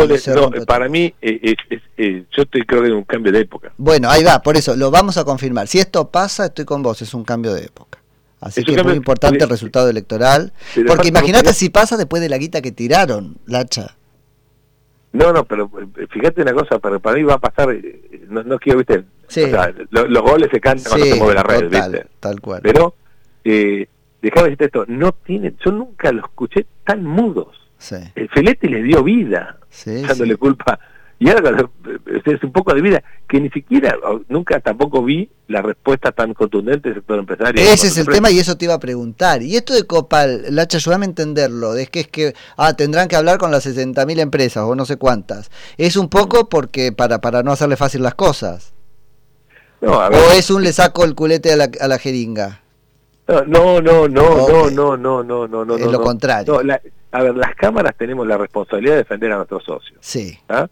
para 0.67 0.89
mí, 0.89 1.15
eh, 1.23 1.57
eh, 1.97 2.25
yo 2.31 2.43
estoy 2.43 2.63
creo 2.67 2.83
que 2.83 2.89
es 2.89 2.95
un 2.95 3.05
cambio 3.05 3.33
de 3.33 3.41
época. 3.41 3.73
Bueno, 3.79 4.11
ahí 4.11 4.23
va, 4.23 4.43
por 4.43 4.57
eso, 4.57 4.77
lo 4.77 4.91
vamos 4.91 5.17
a 5.17 5.25
confirmar. 5.25 5.67
Si 5.67 5.79
esto 5.79 6.11
pasa, 6.11 6.47
estoy 6.47 6.67
con 6.67 6.83
vos, 6.83 7.01
es 7.01 7.15
un 7.15 7.25
cambio 7.25 7.55
de 7.55 7.65
época. 7.65 7.84
Así 8.45 8.63
que 8.63 8.75
es 8.75 8.85
muy 8.85 8.93
importante 8.93 9.43
el 9.43 9.49
resultado 9.49 9.89
electoral. 9.89 10.53
Porque 10.87 11.09
imagínate 11.09 11.55
si 11.55 11.71
pasa 11.71 11.97
después 11.97 12.21
de 12.21 12.29
la 12.29 12.37
guita 12.37 12.61
que 12.61 12.73
tiraron, 12.73 13.39
Lacha. 13.47 13.97
No, 15.13 15.33
no, 15.33 15.45
pero 15.45 15.71
eh, 15.97 16.07
fíjate 16.11 16.43
una 16.43 16.53
cosa, 16.53 16.79
pero 16.79 17.01
para 17.01 17.17
mí 17.17 17.23
va 17.23 17.35
a 17.35 17.39
pasar, 17.39 17.71
eh, 17.71 18.27
no, 18.29 18.43
no 18.43 18.59
quiero, 18.59 18.81
viste, 18.81 19.05
los 19.91 20.23
goles 20.23 20.51
se 20.53 20.61
cantan 20.61 20.85
cuando 20.91 21.07
se 21.07 21.15
mueve 21.15 21.35
la 21.35 21.43
red, 21.43 21.71
viste. 21.71 22.07
Tal 22.21 22.41
cual. 22.41 22.61
Pero, 22.63 22.95
eh, 23.45 23.87
déjame 24.21 24.49
decirte 24.49 24.65
esto, 24.67 24.85
no 24.89 25.13
tienen, 25.13 25.57
yo 25.65 25.71
nunca 25.71 26.13
los 26.13 26.25
escuché 26.25 26.67
tan 26.85 27.03
mudos. 27.05 27.49
El 28.15 28.29
Felete 28.29 28.69
les 28.69 28.85
dio 28.85 29.03
vida, 29.03 29.59
dándole 29.87 30.37
culpa 30.37 30.79
y 31.19 31.29
ahora 31.31 31.69
es 32.27 32.43
un 32.43 32.53
poco 32.53 32.75
de 32.75 32.83
vida 32.83 33.03
que 33.29 33.41
ni 33.41 33.49
siquiera 33.51 33.97
nunca 34.29 34.61
tampoco 34.61 35.03
vi 35.03 35.31
la 35.49 35.63
respuesta 35.63 36.13
tan 36.13 36.35
contundente 36.35 36.89
del 36.89 36.99
sector 36.99 37.19
empresario 37.19 37.63
ese 37.63 37.87
es 37.87 37.99
el 37.99 38.07
tema 38.07 38.31
y 38.31 38.39
eso 38.39 38.57
te 38.57 38.65
iba 38.65 38.75
a 38.75 38.81
preguntar 38.81 39.43
y 39.43 39.57
esto 39.57 39.75
de 39.75 39.85
Copal 39.85 40.45
Lacha 40.51 40.79
ayúdame 40.79 41.07
a 41.07 41.09
entenderlo 41.09 41.73
de 41.73 41.87
que 41.87 42.01
es 42.01 42.09
que 42.09 42.35
ah 42.57 42.75
tendrán 42.75 43.09
que 43.09 43.17
hablar 43.17 43.39
con 43.39 43.51
las 43.51 43.67
60.000 43.67 44.19
empresas 44.21 44.65
o 44.65 44.75
no 44.75 44.85
sé 44.85 44.97
cuántas 44.97 45.51
es 45.77 45.97
un 45.97 46.09
poco 46.09 46.49
porque 46.49 46.93
para 46.93 47.21
para 47.21 47.43
no 47.43 47.53
hacerle 47.53 47.77
fácil 47.77 48.03
las 48.03 48.15
cosas 48.15 48.75
no, 49.81 49.99
o 49.99 50.33
es 50.33 50.51
un 50.51 50.63
le 50.63 50.73
saco 50.73 51.05
el 51.05 51.15
culete 51.15 51.53
a 51.53 51.57
la, 51.57 51.69
a 51.81 51.89
la 51.89 51.99
jeringa 51.99 52.65
no, 53.27 53.45
no, 53.45 53.81
no, 53.81 54.09
no, 54.09 54.71
no, 54.71 54.97
no, 54.97 55.23
no, 55.23 55.49
no, 55.49 55.65
no. 55.65 55.77
Es 55.77 55.87
lo 55.87 56.01
contrario. 56.03 56.61
a 57.13 57.23
ver, 57.23 57.35
las 57.35 57.55
cámaras 57.55 57.95
tenemos 57.97 58.27
la 58.27 58.37
responsabilidad 58.37 58.95
de 58.95 58.99
defender 58.99 59.33
a 59.33 59.37
nuestros 59.37 59.65
socios. 59.65 59.99
Sí. 60.01 60.39
¿ah? 60.49 60.69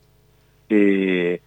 Eh, 0.75 1.41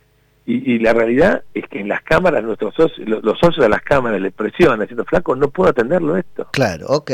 Y, 0.47 0.77
la 0.77 0.93
realidad 0.93 1.43
es 1.55 1.67
que 1.67 1.79
en 1.79 1.87
las 1.87 2.03
cámaras, 2.03 2.43
nuestros 2.43 2.75
socios, 2.75 3.07
los, 3.07 3.39
socios 3.39 3.63
de 3.63 3.69
las 3.69 3.81
cámaras 3.81 4.21
le 4.21 4.29
presionan, 4.29 4.79
diciendo, 4.79 5.03
flaco, 5.03 5.35
no 5.35 5.49
puedo 5.49 5.71
atenderlo 5.71 6.17
esto. 6.17 6.47
Claro, 6.51 6.85
ok. 6.89 7.11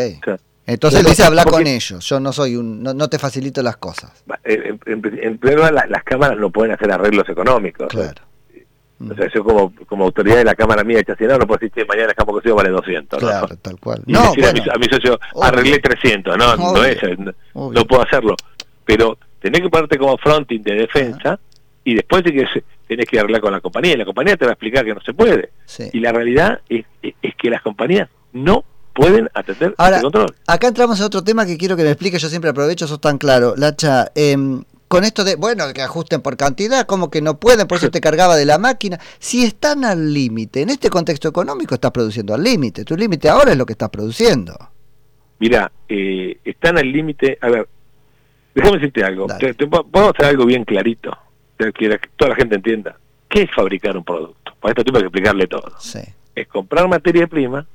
Entonces 0.66 1.06
dice, 1.06 1.24
habla 1.24 1.46
con 1.46 1.66
ellos, 1.66 2.06
yo 2.06 2.20
no 2.20 2.34
soy 2.34 2.58
un, 2.58 2.84
no, 2.84 3.08
te 3.08 3.18
facilito 3.18 3.64
las 3.64 3.78
cosas. 3.78 4.24
En, 4.44 4.80
en, 4.86 5.38
primer 5.38 5.74
las 5.74 6.04
cámaras 6.04 6.38
no 6.38 6.50
pueden 6.50 6.74
hacer 6.74 6.92
arreglos 6.92 7.28
económicos. 7.30 7.88
Claro. 7.88 8.22
O 9.10 9.16
sea, 9.16 9.28
yo 9.34 9.44
como, 9.44 9.74
como 9.88 10.06
autoridad 10.06 10.38
de 10.38 10.44
la 10.44 10.54
Cámara 10.54 10.84
mía 10.84 10.98
de 10.98 11.06
Chacinado 11.06 11.40
no 11.40 11.48
puedo 11.48 11.60
decir 11.60 11.72
que 11.72 11.86
mañana 11.86 12.10
el 12.10 12.16
campo 12.16 12.34
cocido 12.34 12.56
vale 12.56 12.70
200. 12.70 13.20
Claro, 13.20 13.56
tal 13.62 13.80
cual. 13.80 14.04
Y 14.06 14.14
decir 14.14 14.46
a, 14.72 14.78
mi, 14.78 14.86
socio, 14.86 15.20
arreglé 15.42 15.80
300. 15.80 16.38
No, 16.38 16.56
no, 16.56 16.84
es, 16.84 17.00
no, 17.56 17.86
puedo 17.86 18.04
hacerlo. 18.04 18.36
Pero 18.86 19.18
tenés 19.40 19.62
que 19.62 19.70
ponerte 19.70 19.98
como 19.98 20.18
fronting 20.18 20.62
de 20.62 20.76
defensa 20.76 21.40
y 21.84 21.96
después 21.96 22.24
de 22.24 22.34
que 22.34 22.46
tenés 22.88 23.06
que 23.08 23.20
arreglar 23.20 23.42
con 23.42 23.52
la 23.54 23.62
compañía. 23.62 23.94
Y 23.94 23.98
la 23.98 24.06
compañía 24.06 24.38
te 24.38 24.46
va 24.46 24.52
a 24.52 24.54
explicar 24.54 24.86
que 24.86 24.94
no 24.94 25.02
se 25.02 25.14
puede. 25.14 25.52
Y 25.94 26.00
la 26.00 26.12
realidad 26.12 26.62
es, 26.70 26.86
es, 27.02 27.36
que 27.36 27.50
las 27.50 27.62
compañías 27.62 28.10
no 28.34 28.64
pueden 28.94 29.30
atender 29.34 29.74
Ahora, 29.78 29.98
este 29.98 30.04
control. 30.04 30.36
Acá 30.48 30.68
entramos 30.68 31.00
a 31.02 31.06
otro 31.06 31.24
tema 31.24 31.46
que 31.46 31.58
quiero 31.58 31.76
que 31.76 31.84
me 31.84 31.90
explique, 31.90 32.20
yo 32.20 32.30
siempre 32.30 32.50
aprovecho, 32.50 32.86
eso 32.86 32.96
es 32.96 33.02
tan 33.02 33.18
claro. 33.18 33.56
Lacha, 33.56 34.12
eh, 34.16 34.38
con 34.92 35.06
esto 35.06 35.24
de, 35.24 35.38
bueno, 35.38 35.64
que 35.74 35.82
ajusten 35.82 36.22
por 36.22 36.36
cantidad, 36.36 36.86
como 36.86 37.10
que 37.10 37.22
no 37.22 37.40
pueden, 37.40 37.66
por 37.66 37.78
eso 37.78 37.90
te 37.92 38.02
cargaba 38.02 38.36
de 38.36 38.46
la 38.46 38.58
máquina. 38.58 39.00
Si 39.20 39.46
están 39.46 39.86
al 39.86 40.14
límite, 40.14 40.62
en 40.62 40.70
este 40.70 40.90
contexto 40.90 41.30
económico 41.30 41.76
estás 41.76 41.92
produciendo 41.92 42.34
al 42.34 42.44
límite, 42.44 42.84
tu 42.84 42.98
límite 42.98 43.30
ahora 43.30 43.54
es 43.54 43.58
lo 43.58 43.66
que 43.66 43.72
estás 43.72 43.90
produciendo. 43.90 44.54
Mira, 45.40 45.72
eh, 45.88 46.38
están 46.44 46.78
al 46.78 46.92
límite, 46.92 47.38
a 47.40 47.50
ver, 47.50 47.70
déjame 48.54 48.78
decirte 48.78 49.04
algo, 49.06 49.28
te, 49.28 49.48
a 49.48 50.10
hacer 50.10 50.26
algo 50.26 50.46
bien 50.46 50.66
clarito, 50.66 51.18
que, 51.66 51.72
que 51.72 52.10
toda 52.16 52.30
la 52.30 52.36
gente 52.36 52.56
entienda. 52.56 52.98
¿Qué 53.28 53.44
es 53.44 53.52
fabricar 53.52 53.96
un 53.96 54.04
producto? 54.04 54.54
Para 54.60 54.72
esto 54.72 54.84
tengo 54.84 55.00
que 55.00 55.06
explicarle 55.06 55.48
todo. 55.48 55.72
Sí. 55.80 56.00
Es 56.36 56.48
comprar 56.48 56.88
materia 56.88 57.28
prima, 57.28 57.66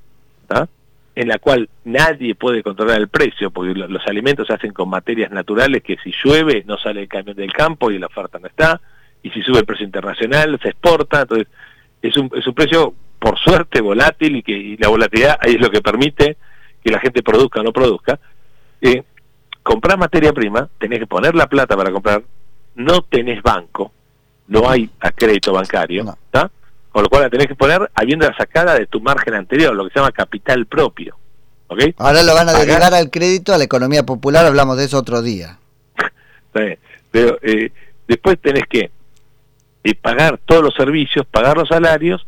en 1.14 1.28
la 1.28 1.38
cual 1.38 1.68
nadie 1.84 2.34
puede 2.34 2.62
controlar 2.62 3.00
el 3.00 3.08
precio, 3.08 3.50
porque 3.50 3.74
los 3.74 4.06
alimentos 4.06 4.46
se 4.46 4.52
hacen 4.52 4.72
con 4.72 4.90
materias 4.90 5.30
naturales 5.30 5.82
que 5.82 5.96
si 6.04 6.12
llueve 6.22 6.62
no 6.66 6.76
sale 6.76 7.02
el 7.02 7.08
camión 7.08 7.36
del 7.36 7.52
campo 7.52 7.90
y 7.90 7.98
la 7.98 8.06
oferta 8.06 8.38
no 8.38 8.46
está, 8.46 8.80
y 9.22 9.30
si 9.30 9.42
sube 9.42 9.60
el 9.60 9.64
precio 9.64 9.86
internacional 9.86 10.58
se 10.62 10.68
exporta, 10.68 11.22
entonces 11.22 11.48
es 12.02 12.16
un, 12.16 12.30
es 12.34 12.46
un 12.46 12.54
precio 12.54 12.94
por 13.18 13.38
suerte 13.38 13.80
volátil 13.80 14.36
y 14.36 14.42
que 14.42 14.76
la 14.78 14.88
volatilidad 14.88 15.38
ahí 15.40 15.54
es 15.54 15.60
lo 15.60 15.70
que 15.70 15.80
permite 15.80 16.36
que 16.84 16.90
la 16.90 17.00
gente 17.00 17.22
produzca 17.22 17.60
o 17.60 17.64
no 17.64 17.72
produzca. 17.72 18.20
Eh, 18.80 19.02
comprar 19.62 19.98
materia 19.98 20.32
prima, 20.32 20.68
tenés 20.78 21.00
que 21.00 21.06
poner 21.06 21.34
la 21.34 21.48
plata 21.48 21.76
para 21.76 21.90
comprar, 21.90 22.22
no 22.76 23.02
tenés 23.02 23.42
banco, 23.42 23.92
no 24.48 24.68
hay 24.68 24.88
crédito 25.16 25.52
bancario, 25.52 26.16
¿está? 26.26 26.50
con 26.96 27.02
lo 27.02 27.10
cual 27.10 27.24
la 27.24 27.28
tenés 27.30 27.46
que 27.46 27.54
poner 27.54 27.90
habiendo 27.94 28.26
la 28.26 28.34
sacada 28.34 28.74
de 28.74 28.86
tu 28.86 29.02
margen 29.02 29.34
anterior, 29.34 29.74
lo 29.74 29.84
que 29.84 29.90
se 29.90 29.98
llama 29.98 30.12
capital 30.12 30.64
propio. 30.64 31.14
¿okay? 31.66 31.94
Ahora 31.98 32.22
lo 32.22 32.34
van 32.34 32.48
a 32.48 32.54
derivar 32.54 32.94
al 32.94 33.10
crédito, 33.10 33.52
a 33.52 33.58
la 33.58 33.64
economía 33.64 34.04
popular, 34.04 34.46
hablamos 34.46 34.78
de 34.78 34.84
eso 34.84 34.96
otro 34.96 35.20
día. 35.20 35.58
Pero 37.10 37.38
eh, 37.42 37.70
después 38.08 38.38
tenés 38.40 38.64
que 38.66 38.90
eh, 39.84 39.94
pagar 39.94 40.40
todos 40.46 40.62
los 40.62 40.74
servicios, 40.74 41.26
pagar 41.26 41.58
los 41.58 41.68
salarios, 41.68 42.26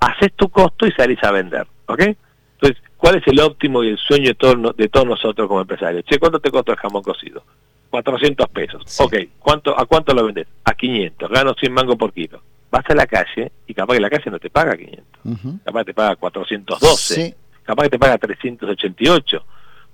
haces 0.00 0.32
tu 0.36 0.50
costo 0.50 0.86
y 0.86 0.92
salís 0.92 1.22
a 1.24 1.30
vender. 1.30 1.66
¿ok? 1.86 2.00
Entonces, 2.60 2.82
¿cuál 2.98 3.16
es 3.16 3.26
el 3.26 3.40
óptimo 3.40 3.82
y 3.82 3.88
el 3.88 3.98
sueño 3.98 4.28
de, 4.28 4.34
todos 4.34 4.76
de 4.76 4.88
todos 4.88 5.06
nosotros 5.06 5.48
como 5.48 5.62
empresarios? 5.62 6.04
Che, 6.04 6.18
¿cuánto 6.18 6.40
te 6.40 6.50
costó 6.50 6.72
el 6.72 6.78
jamón 6.78 7.02
cocido? 7.02 7.42
400 7.90 8.48
pesos. 8.48 9.00
Ok, 9.00 9.14
¿cuánto, 9.38 9.78
¿a 9.78 9.84
cuánto 9.86 10.14
lo 10.14 10.24
vendes? 10.24 10.46
A 10.64 10.74
500, 10.74 11.30
gano 11.30 11.54
100 11.54 11.72
mangos 11.72 11.96
por 11.96 12.12
kilo. 12.12 12.40
Vas 12.70 12.84
a 12.88 12.94
la 12.94 13.06
calle 13.06 13.50
y 13.66 13.74
capaz 13.74 13.94
que 13.94 14.00
la 14.00 14.10
calle 14.10 14.30
no 14.30 14.38
te 14.38 14.48
paga 14.48 14.76
500, 14.76 15.62
capaz 15.64 15.80
que 15.80 15.84
te 15.86 15.94
paga 15.94 16.16
412, 16.16 17.36
capaz 17.64 17.82
que 17.82 17.90
te 17.90 17.98
paga 17.98 18.16
388, 18.16 19.44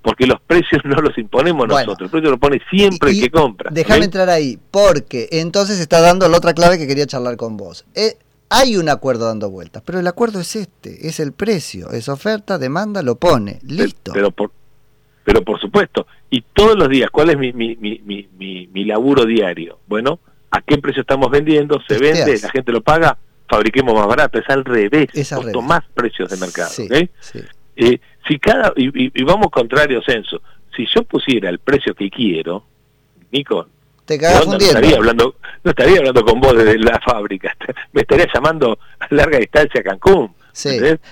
porque 0.02 0.26
los 0.26 0.40
precios 0.42 0.82
no 0.84 1.00
los 1.00 1.16
imponemos 1.16 1.66
nosotros, 1.66 2.02
el 2.02 2.10
precio 2.10 2.30
lo 2.30 2.38
pone 2.38 2.60
siempre 2.68 3.12
el 3.12 3.20
que 3.20 3.30
compra. 3.30 3.70
Déjame 3.72 4.04
entrar 4.04 4.28
ahí, 4.28 4.58
porque 4.70 5.28
entonces 5.32 5.80
está 5.80 6.02
dando 6.02 6.28
la 6.28 6.36
otra 6.36 6.52
clave 6.52 6.78
que 6.78 6.86
quería 6.86 7.06
charlar 7.06 7.38
con 7.38 7.56
vos. 7.56 7.86
Eh, 7.94 8.18
hay 8.50 8.76
un 8.76 8.90
acuerdo 8.90 9.26
dando 9.26 9.50
vueltas, 9.50 9.82
pero 9.84 9.98
el 9.98 10.06
acuerdo 10.06 10.40
es 10.40 10.54
este, 10.54 11.08
es 11.08 11.18
el 11.18 11.32
precio, 11.32 11.90
es 11.92 12.10
oferta, 12.10 12.58
demanda, 12.58 13.02
lo 13.02 13.16
pone, 13.16 13.58
listo. 13.62 14.12
Pero, 14.12 14.30
por, 14.30 14.52
pero 15.26 15.42
por 15.42 15.60
supuesto, 15.60 16.06
y 16.30 16.40
todos 16.52 16.76
los 16.76 16.88
días, 16.88 17.10
¿cuál 17.10 17.30
es 17.30 17.36
mi, 17.36 17.52
mi, 17.52 17.74
mi, 17.74 18.00
mi, 18.04 18.68
mi 18.72 18.84
laburo 18.84 19.24
diario? 19.24 19.80
Bueno, 19.88 20.20
a 20.52 20.62
qué 20.62 20.78
precio 20.78 21.00
estamos 21.00 21.32
vendiendo, 21.32 21.82
se 21.88 21.98
vende, 21.98 22.38
la 22.40 22.48
gente 22.48 22.70
lo 22.70 22.80
paga, 22.80 23.18
fabriquemos 23.48 23.92
más 23.92 24.06
barato, 24.06 24.38
es 24.38 24.48
al 24.48 24.64
revés, 24.64 25.08
es 25.14 25.32
más 25.62 25.82
precios 25.92 26.30
de 26.30 26.36
mercado. 26.36 26.70
Eh, 27.74 27.98
si 28.28 28.38
cada 28.38 28.72
y, 28.76 29.24
vamos 29.24 29.48
contrario 29.50 30.00
censo, 30.06 30.40
si 30.76 30.86
yo 30.94 31.02
pusiera 31.02 31.50
el 31.50 31.58
precio 31.58 31.92
que 31.92 32.08
quiero, 32.08 32.64
Nico, 33.32 33.66
te 34.04 34.18
no 34.18 34.56
estaría 34.56 34.96
hablando, 34.96 35.34
no 35.64 35.70
estaría 35.72 35.98
hablando 35.98 36.24
con 36.24 36.40
vos 36.40 36.56
desde 36.56 36.78
la 36.78 37.00
fábrica, 37.00 37.52
me 37.92 38.02
estaría 38.02 38.28
llamando 38.32 38.78
a 39.00 39.08
larga 39.10 39.38
distancia 39.38 39.80
a 39.80 39.82
Cancún. 39.82 40.35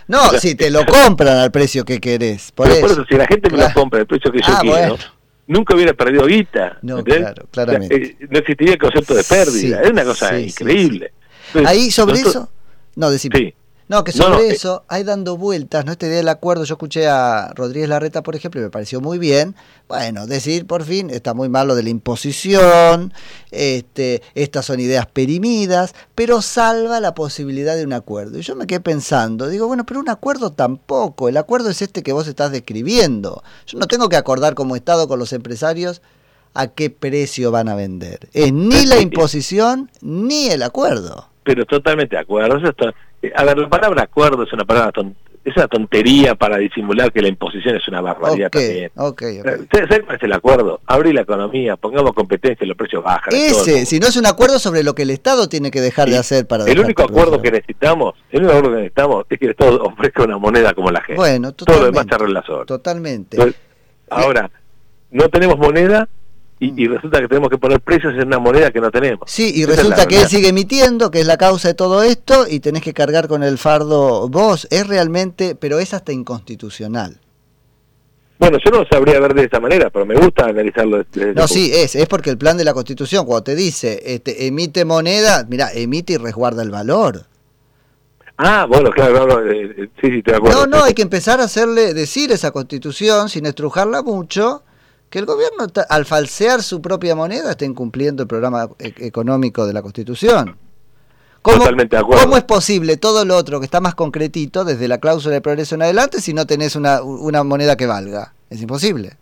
No, 0.08 0.30
si 0.38 0.54
te 0.54 0.70
lo 0.70 0.84
compran 0.86 1.38
al 1.38 1.50
precio 1.50 1.84
que 1.84 2.00
querés. 2.00 2.52
Por, 2.52 2.70
eso. 2.70 3.04
si 3.08 3.14
la 3.14 3.26
gente 3.26 3.50
me 3.50 3.58
lo 3.58 3.72
compra 3.72 4.00
al 4.00 4.06
precio 4.06 4.32
que 4.32 4.38
yo 4.38 4.46
ah, 4.48 4.58
quiero, 4.60 4.98
nunca 5.46 5.74
hubiera 5.74 5.92
perdido 5.92 6.26
guita. 6.26 6.78
No, 6.82 7.02
claro, 7.02 7.46
claramente. 7.50 7.96
Eh, 7.96 8.16
no 8.30 8.38
existiría 8.38 8.74
el 8.74 8.78
concepto 8.78 9.14
de 9.14 9.24
pérdida. 9.24 9.82
es 9.82 9.90
una 9.90 10.04
cosa 10.04 10.38
increíble. 10.38 11.12
Ahí 11.66 11.90
sobre 11.90 12.20
eso, 12.20 12.48
no, 12.96 13.10
decime. 13.10 13.54
No, 13.86 14.02
que 14.02 14.12
sobre 14.12 14.48
eso 14.48 14.84
hay 14.88 15.04
dando 15.04 15.36
vueltas, 15.36 15.84
¿no? 15.84 15.92
Este 15.92 16.06
día 16.06 16.16
del 16.16 16.28
acuerdo, 16.28 16.64
yo 16.64 16.74
escuché 16.74 17.06
a 17.06 17.52
Rodríguez 17.54 17.90
Larreta, 17.90 18.22
por 18.22 18.34
ejemplo, 18.34 18.60
y 18.60 18.64
me 18.64 18.70
pareció 18.70 19.02
muy 19.02 19.18
bien. 19.18 19.54
Bueno, 19.88 20.26
decir 20.26 20.66
por 20.66 20.84
fin, 20.84 21.10
está 21.10 21.34
muy 21.34 21.50
mal 21.50 21.68
lo 21.68 21.74
de 21.74 21.82
la 21.82 21.90
imposición, 21.90 23.12
este, 23.50 24.22
estas 24.34 24.64
son 24.64 24.80
ideas 24.80 25.06
perimidas, 25.06 25.94
pero 26.14 26.40
salva 26.40 26.98
la 27.00 27.14
posibilidad 27.14 27.76
de 27.76 27.84
un 27.84 27.92
acuerdo. 27.92 28.38
Y 28.38 28.42
yo 28.42 28.56
me 28.56 28.66
quedé 28.66 28.80
pensando, 28.80 29.48
digo, 29.48 29.66
bueno, 29.66 29.84
pero 29.84 30.00
un 30.00 30.08
acuerdo 30.08 30.50
tampoco, 30.50 31.28
el 31.28 31.36
acuerdo 31.36 31.68
es 31.68 31.82
este 31.82 32.02
que 32.02 32.14
vos 32.14 32.26
estás 32.26 32.52
describiendo. 32.52 33.42
Yo 33.66 33.78
no 33.78 33.86
tengo 33.86 34.08
que 34.08 34.16
acordar 34.16 34.54
como 34.54 34.76
Estado 34.76 35.08
con 35.08 35.18
los 35.18 35.34
empresarios 35.34 36.00
a 36.54 36.68
qué 36.68 36.88
precio 36.88 37.50
van 37.50 37.68
a 37.68 37.74
vender. 37.74 38.28
Es 38.32 38.50
ni 38.50 38.86
la 38.86 39.00
imposición 39.00 39.90
ni 40.00 40.48
el 40.48 40.62
acuerdo. 40.62 41.28
Pero 41.42 41.66
totalmente 41.66 42.16
de 42.16 42.22
acuerdo. 42.22 42.56
Eso 42.56 42.68
está, 42.70 42.94
a 43.34 43.44
ver, 43.44 43.58
la 43.58 43.68
palabra 43.68 44.02
acuerdo 44.02 44.42
es 44.42 44.52
una 44.52 44.64
palabra 44.64 44.92
es 45.44 45.54
una 45.56 45.68
tontería 45.68 46.34
para 46.34 46.56
disimular 46.56 47.12
que 47.12 47.20
la 47.20 47.28
imposición 47.28 47.76
es 47.76 47.86
una 47.86 48.00
barbaridad 48.00 48.50
también. 48.50 48.90
Okay, 48.94 49.40
okay. 49.40 49.66
cuál 49.66 50.16
es 50.16 50.22
el 50.22 50.32
acuerdo? 50.32 50.80
Abrir 50.86 51.14
la 51.14 51.20
economía, 51.20 51.76
pongamos 51.76 52.14
competencia 52.14 52.64
y 52.64 52.68
los 52.68 52.76
precios 52.76 53.04
bajan. 53.04 53.34
Ese, 53.34 53.84
si 53.84 54.00
no 54.00 54.06
es 54.06 54.16
un 54.16 54.24
acuerdo 54.26 54.58
sobre 54.58 54.82
lo 54.82 54.94
que 54.94 55.02
el 55.02 55.10
Estado 55.10 55.48
tiene 55.48 55.70
que 55.70 55.82
dejar 55.82 56.08
de 56.08 56.16
hacer 56.16 56.46
para... 56.46 56.64
El 56.64 56.80
único 56.80 57.02
acuerdo 57.02 57.42
que 57.42 57.50
necesitamos, 57.50 58.14
el 58.30 58.40
único 58.40 58.52
acuerdo 58.52 58.70
que 58.70 58.76
necesitamos 58.76 59.26
es 59.28 59.38
que 59.38 59.44
el 59.44 59.50
Estado 59.50 59.82
ofrezca 59.82 60.22
una 60.24 60.38
moneda 60.38 60.72
como 60.72 60.90
la 60.90 61.02
gente. 61.02 61.16
Bueno, 61.16 61.52
totalmente. 61.52 61.64
Todo 61.64 61.92
lo 61.92 61.92
demás 61.92 62.06
arregla 62.10 62.42
solo. 62.46 62.64
Totalmente. 62.64 63.36
ahora, 64.08 64.50
no 65.10 65.28
tenemos 65.28 65.58
moneda, 65.58 66.08
y, 66.76 66.86
resulta 66.86 67.20
que 67.20 67.28
tenemos 67.28 67.50
que 67.50 67.58
poner 67.58 67.80
precios 67.80 68.14
en 68.14 68.26
una 68.26 68.38
moneda 68.38 68.70
que 68.70 68.80
no 68.80 68.90
tenemos. 68.90 69.30
Sí, 69.30 69.52
y 69.54 69.64
resulta 69.64 70.06
que 70.06 70.20
él 70.20 70.28
sigue 70.28 70.48
emitiendo, 70.48 71.10
que 71.10 71.20
es 71.20 71.26
la 71.26 71.36
causa 71.36 71.68
de 71.68 71.74
todo 71.74 72.02
esto, 72.02 72.46
y 72.48 72.60
tenés 72.60 72.82
que 72.82 72.94
cargar 72.94 73.28
con 73.28 73.42
el 73.42 73.58
fardo 73.58 74.28
vos. 74.28 74.66
Es 74.70 74.86
realmente, 74.86 75.54
pero 75.54 75.78
es 75.78 75.94
hasta 75.94 76.12
inconstitucional. 76.12 77.18
Bueno, 78.38 78.58
yo 78.64 78.70
no 78.70 78.80
lo 78.80 78.86
sabría 78.86 79.20
ver 79.20 79.32
de 79.34 79.44
esa 79.44 79.60
manera, 79.60 79.90
pero 79.90 80.04
me 80.04 80.16
gusta 80.16 80.46
analizarlo 80.46 81.04
desde 81.12 81.34
No, 81.34 81.46
sí, 81.46 81.70
es, 81.72 81.94
es 81.94 82.08
porque 82.08 82.30
el 82.30 82.38
plan 82.38 82.56
de 82.56 82.64
la 82.64 82.74
Constitución, 82.74 83.24
cuando 83.26 83.44
te 83.44 83.54
dice, 83.54 84.02
este, 84.04 84.46
emite 84.46 84.84
moneda, 84.84 85.46
mira, 85.48 85.68
emite 85.72 86.14
y 86.14 86.16
resguarda 86.16 86.62
el 86.62 86.70
valor. 86.70 87.26
Ah, 88.36 88.66
bueno, 88.68 88.90
claro, 88.90 89.48
eh, 89.48 89.74
eh, 89.78 89.88
sí, 90.00 90.10
sí, 90.10 90.22
te 90.22 90.34
acuerdo. 90.34 90.66
No, 90.66 90.78
no, 90.78 90.84
hay 90.84 90.94
que 90.94 91.02
empezar 91.02 91.40
a 91.40 91.44
hacerle 91.44 91.94
decir 91.94 92.32
esa 92.32 92.50
Constitución 92.50 93.28
sin 93.28 93.46
estrujarla 93.46 94.02
mucho 94.02 94.63
que 95.14 95.20
el 95.20 95.26
gobierno, 95.26 95.66
al 95.90 96.06
falsear 96.06 96.60
su 96.60 96.82
propia 96.82 97.14
moneda, 97.14 97.52
está 97.52 97.64
incumpliendo 97.64 98.24
el 98.24 98.28
programa 98.28 98.68
e-, 98.80 98.94
económico 99.06 99.64
de 99.64 99.72
la 99.72 99.80
Constitución. 99.80 100.56
¿Cómo, 101.40 101.58
Totalmente 101.58 101.94
de 101.94 102.02
acuerdo. 102.02 102.24
¿Cómo 102.24 102.36
es 102.36 102.42
posible 102.42 102.96
todo 102.96 103.24
lo 103.24 103.36
otro 103.36 103.60
que 103.60 103.64
está 103.64 103.80
más 103.80 103.94
concretito, 103.94 104.64
desde 104.64 104.88
la 104.88 104.98
cláusula 104.98 105.34
de 105.34 105.40
progreso 105.40 105.76
en 105.76 105.82
adelante, 105.82 106.20
si 106.20 106.34
no 106.34 106.48
tenés 106.48 106.74
una, 106.74 107.00
una 107.00 107.44
moneda 107.44 107.76
que 107.76 107.86
valga? 107.86 108.34
Es 108.50 108.60
imposible. 108.60 109.12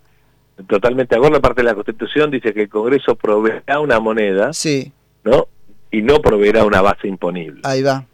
Totalmente 0.67 1.15
de 1.15 1.19
acuerdo. 1.19 1.37
La 1.37 1.43
parte 1.43 1.61
de 1.61 1.69
la 1.69 1.75
Constitución 1.75 2.31
dice 2.31 2.55
que 2.55 2.63
el 2.63 2.69
Congreso 2.71 3.15
proveerá 3.15 3.79
una 3.79 4.01
moneda, 4.01 4.55
sí. 4.55 4.95
¿no? 5.25 5.49
Y 5.91 6.01
no 6.01 6.23
proveerá 6.23 6.65
una 6.65 6.81
base 6.81 7.07
imponible. 7.07 7.61
Ahí 7.65 7.83
va. 7.83 8.07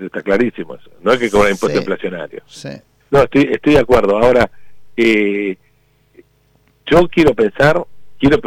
Está 0.00 0.20
clarísimo 0.22 0.74
eso. 0.74 0.90
No 1.00 1.12
hay 1.12 1.18
que 1.18 1.30
cobrar 1.30 1.52
impuesto 1.52 1.78
inflacionario. 1.78 2.42
Sí. 2.48 2.70
No, 3.12 3.22
estoy, 3.22 3.50
estoy 3.52 3.74
de 3.74 3.78
acuerdo. 3.78 4.18
Ahora, 4.18 4.50
eh, 4.96 5.56
yo 6.86 7.08
quiero 7.08 7.34
pensar, 7.34 7.82
quiero 8.18 8.38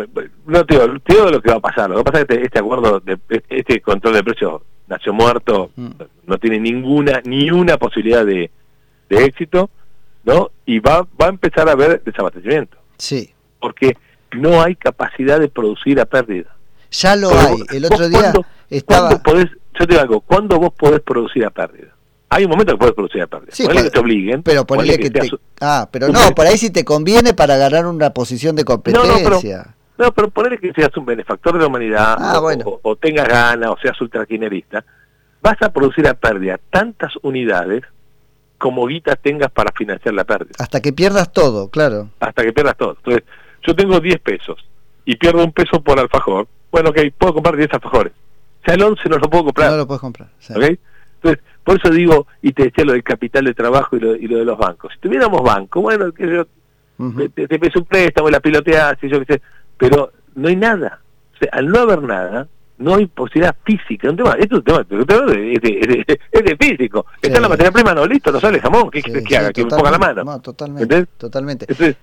no 0.45 0.65
te 0.65 0.75
digo, 0.75 1.29
lo 1.31 1.41
que 1.41 1.51
va 1.51 1.57
a 1.57 1.59
pasar, 1.61 1.89
lo 1.89 1.95
que 1.97 2.01
va 2.01 2.01
a 2.01 2.11
pasar 2.11 2.21
es 2.21 2.27
que 2.27 2.33
este, 2.35 2.45
este 2.45 2.59
acuerdo, 2.59 2.99
de, 2.99 3.17
este 3.49 3.81
control 3.81 4.13
de 4.13 4.23
precios 4.23 4.61
nació 4.87 5.13
muerto, 5.13 5.71
Mm. 5.75 5.91
no 6.27 6.37
tiene 6.37 6.59
ninguna, 6.59 7.21
ni 7.25 7.49
una 7.51 7.77
posibilidad 7.77 8.25
de, 8.25 8.51
de 9.09 9.23
éxito, 9.25 9.69
¿no? 10.23 10.51
Y 10.65 10.79
va, 10.79 11.01
va 11.19 11.27
a 11.27 11.29
empezar 11.29 11.67
a 11.69 11.73
haber 11.73 12.03
desabastecimiento, 12.03 12.77
Sí. 12.97 13.33
porque 13.59 13.97
no 14.31 14.61
hay 14.61 14.75
capacidad 14.75 15.39
de 15.39 15.47
producir 15.47 15.99
a 15.99 16.05
pérdida. 16.05 16.55
Ya 16.91 17.15
lo 17.15 17.29
Pero 17.29 17.41
hay. 17.41 17.77
El 17.77 17.85
otro 17.85 18.07
día 18.09 18.33
estaba. 18.69 19.09
¿cuándo 19.09 19.23
podés, 19.23 19.45
yo 19.79 19.85
te 19.85 19.93
digo 19.93 20.01
algo, 20.01 20.21
¿cuándo 20.21 20.59
vos 20.59 20.73
podés 20.73 21.01
producir 21.01 21.45
a 21.45 21.49
pérdida? 21.49 21.93
Hay 22.29 22.43
un 22.43 22.49
momento 22.51 22.73
que 22.73 22.77
podés 22.79 22.95
producir 22.95 23.21
a 23.21 23.27
pérdida. 23.27 23.51
Sí, 23.53 23.65
puede- 23.65 23.83
que 23.83 23.89
te 23.91 23.99
obliguen. 23.99 24.43
Pero 24.43 24.65
ponele 24.65 24.93
ponele 24.97 25.09
que 25.09 25.19
te. 25.19 25.37
Ah, 25.61 25.87
pero 25.91 26.07
no, 26.09 26.19
por 26.35 26.45
ahí 26.47 26.57
sí 26.57 26.69
te 26.71 26.83
conviene 26.83 27.33
para 27.33 27.55
ganar 27.57 27.85
una 27.85 28.09
posición 28.11 28.55
de 28.55 28.63
No, 28.63 28.75
no, 28.75 28.83
competencia. 28.83 29.63
pero, 29.95 30.05
no, 30.07 30.11
pero 30.13 30.29
ponele 30.31 30.57
que 30.57 30.73
seas 30.73 30.95
un 30.97 31.05
benefactor 31.05 31.53
de 31.53 31.59
la 31.59 31.67
humanidad 31.67 32.17
Ah, 32.19 32.39
o, 32.39 32.41
bueno. 32.41 32.63
o- 32.67 32.79
o 32.81 32.95
tengas 32.95 33.27
ganas 33.27 33.69
o 33.69 33.77
seas 33.81 33.99
ultraquinerista, 34.01 34.83
vas 35.41 35.61
a 35.61 35.71
producir 35.71 36.07
a 36.07 36.13
pérdida 36.15 36.59
tantas 36.71 37.13
unidades 37.21 37.83
como 38.57 38.87
guita 38.87 39.15
tengas 39.15 39.51
para 39.51 39.71
financiar 39.73 40.13
la 40.15 40.23
pérdida, 40.23 40.55
Hasta 40.59 40.81
que 40.81 40.91
pierdas 40.93 41.31
todo, 41.31 41.69
claro. 41.69 42.09
hasta 42.19 42.41
que 42.43 42.51
pierdas 42.53 42.75
todo. 42.77 42.95
Entonces, 42.97 43.23
yo 43.65 43.75
tengo 43.75 43.99
10 43.99 44.19
pesos 44.19 44.65
y 45.05 45.15
pierdo 45.17 45.43
un 45.43 45.51
peso 45.51 45.81
por 45.83 45.99
alfajor, 45.99 46.47
bueno, 46.71 46.89
ok, 46.89 46.99
puedo 47.17 47.33
comprar 47.35 47.55
10 47.55 47.71
alfajores. 47.71 48.13
Ya 48.65 48.73
el 48.73 48.81
11 48.81 49.07
no 49.09 49.17
lo 49.19 49.29
puedo 49.29 49.45
comprar. 49.45 49.69
No 49.71 49.77
lo 49.77 49.85
puedes 49.87 50.01
comprar. 50.01 50.29
sí. 50.39 50.53
¿ok? 50.53 50.79
Entonces, 51.21 51.43
por 51.65 51.77
eso 51.77 51.89
digo, 51.89 52.27
y 52.41 52.53
te 52.53 52.63
decía 52.65 52.85
lo 52.85 52.93
del 52.93 53.03
capital 53.03 53.43
de 53.43 53.53
trabajo 53.53 53.97
y 53.97 53.99
lo, 53.99 54.15
y 54.15 54.27
lo 54.27 54.37
de 54.37 54.45
los 54.45 54.57
bancos. 54.57 54.93
Si 54.93 54.99
tuviéramos 54.99 55.41
banco, 55.43 55.81
bueno, 55.81 56.13
que 56.13 56.29
yo 56.29 56.45
te, 57.33 57.47
te 57.47 57.59
pides 57.59 57.75
un 57.75 57.83
préstamo, 57.85 58.29
la 58.29 58.39
piloteas, 58.39 58.95
y 59.01 59.09
yo 59.09 59.19
qué 59.25 59.33
sé, 59.33 59.41
pero 59.77 60.11
no 60.35 60.47
hay 60.47 60.55
nada. 60.55 61.01
O 61.33 61.37
sea, 61.37 61.49
al 61.51 61.67
no 61.67 61.79
haber 61.79 62.01
nada, 62.03 62.47
no 62.77 62.95
hay 62.95 63.07
posibilidad 63.07 63.55
física. 63.65 64.09
Un 64.09 64.15
tema, 64.17 64.31
esto 64.39 64.55
es 64.55 64.59
un 64.59 64.63
tema, 64.63 64.81
es 64.81 65.61
de, 65.61 66.05
es 66.31 66.57
físico. 66.59 67.05
Está 67.21 67.35
Sí. 67.37 67.41
la 67.41 67.49
materia 67.49 67.71
prima, 67.71 67.93
no, 67.93 68.05
listo, 68.05 68.31
no 68.31 68.39
sale 68.39 68.59
jamón, 68.59 68.89
¿qué 68.91 69.01
Sí, 69.01 69.11
que 69.11 69.21
sí, 69.21 69.35
haga? 69.35 69.51
Que 69.51 69.63
me 69.63 69.69
ponga 69.69 69.91
la 69.91 69.97
mano. 69.97 70.23
No, 70.23 70.39
totalmente. 70.39 70.83
¿Entendés? 70.83 71.09
Totalmente. 71.17 71.65
Entonces, 71.67 71.97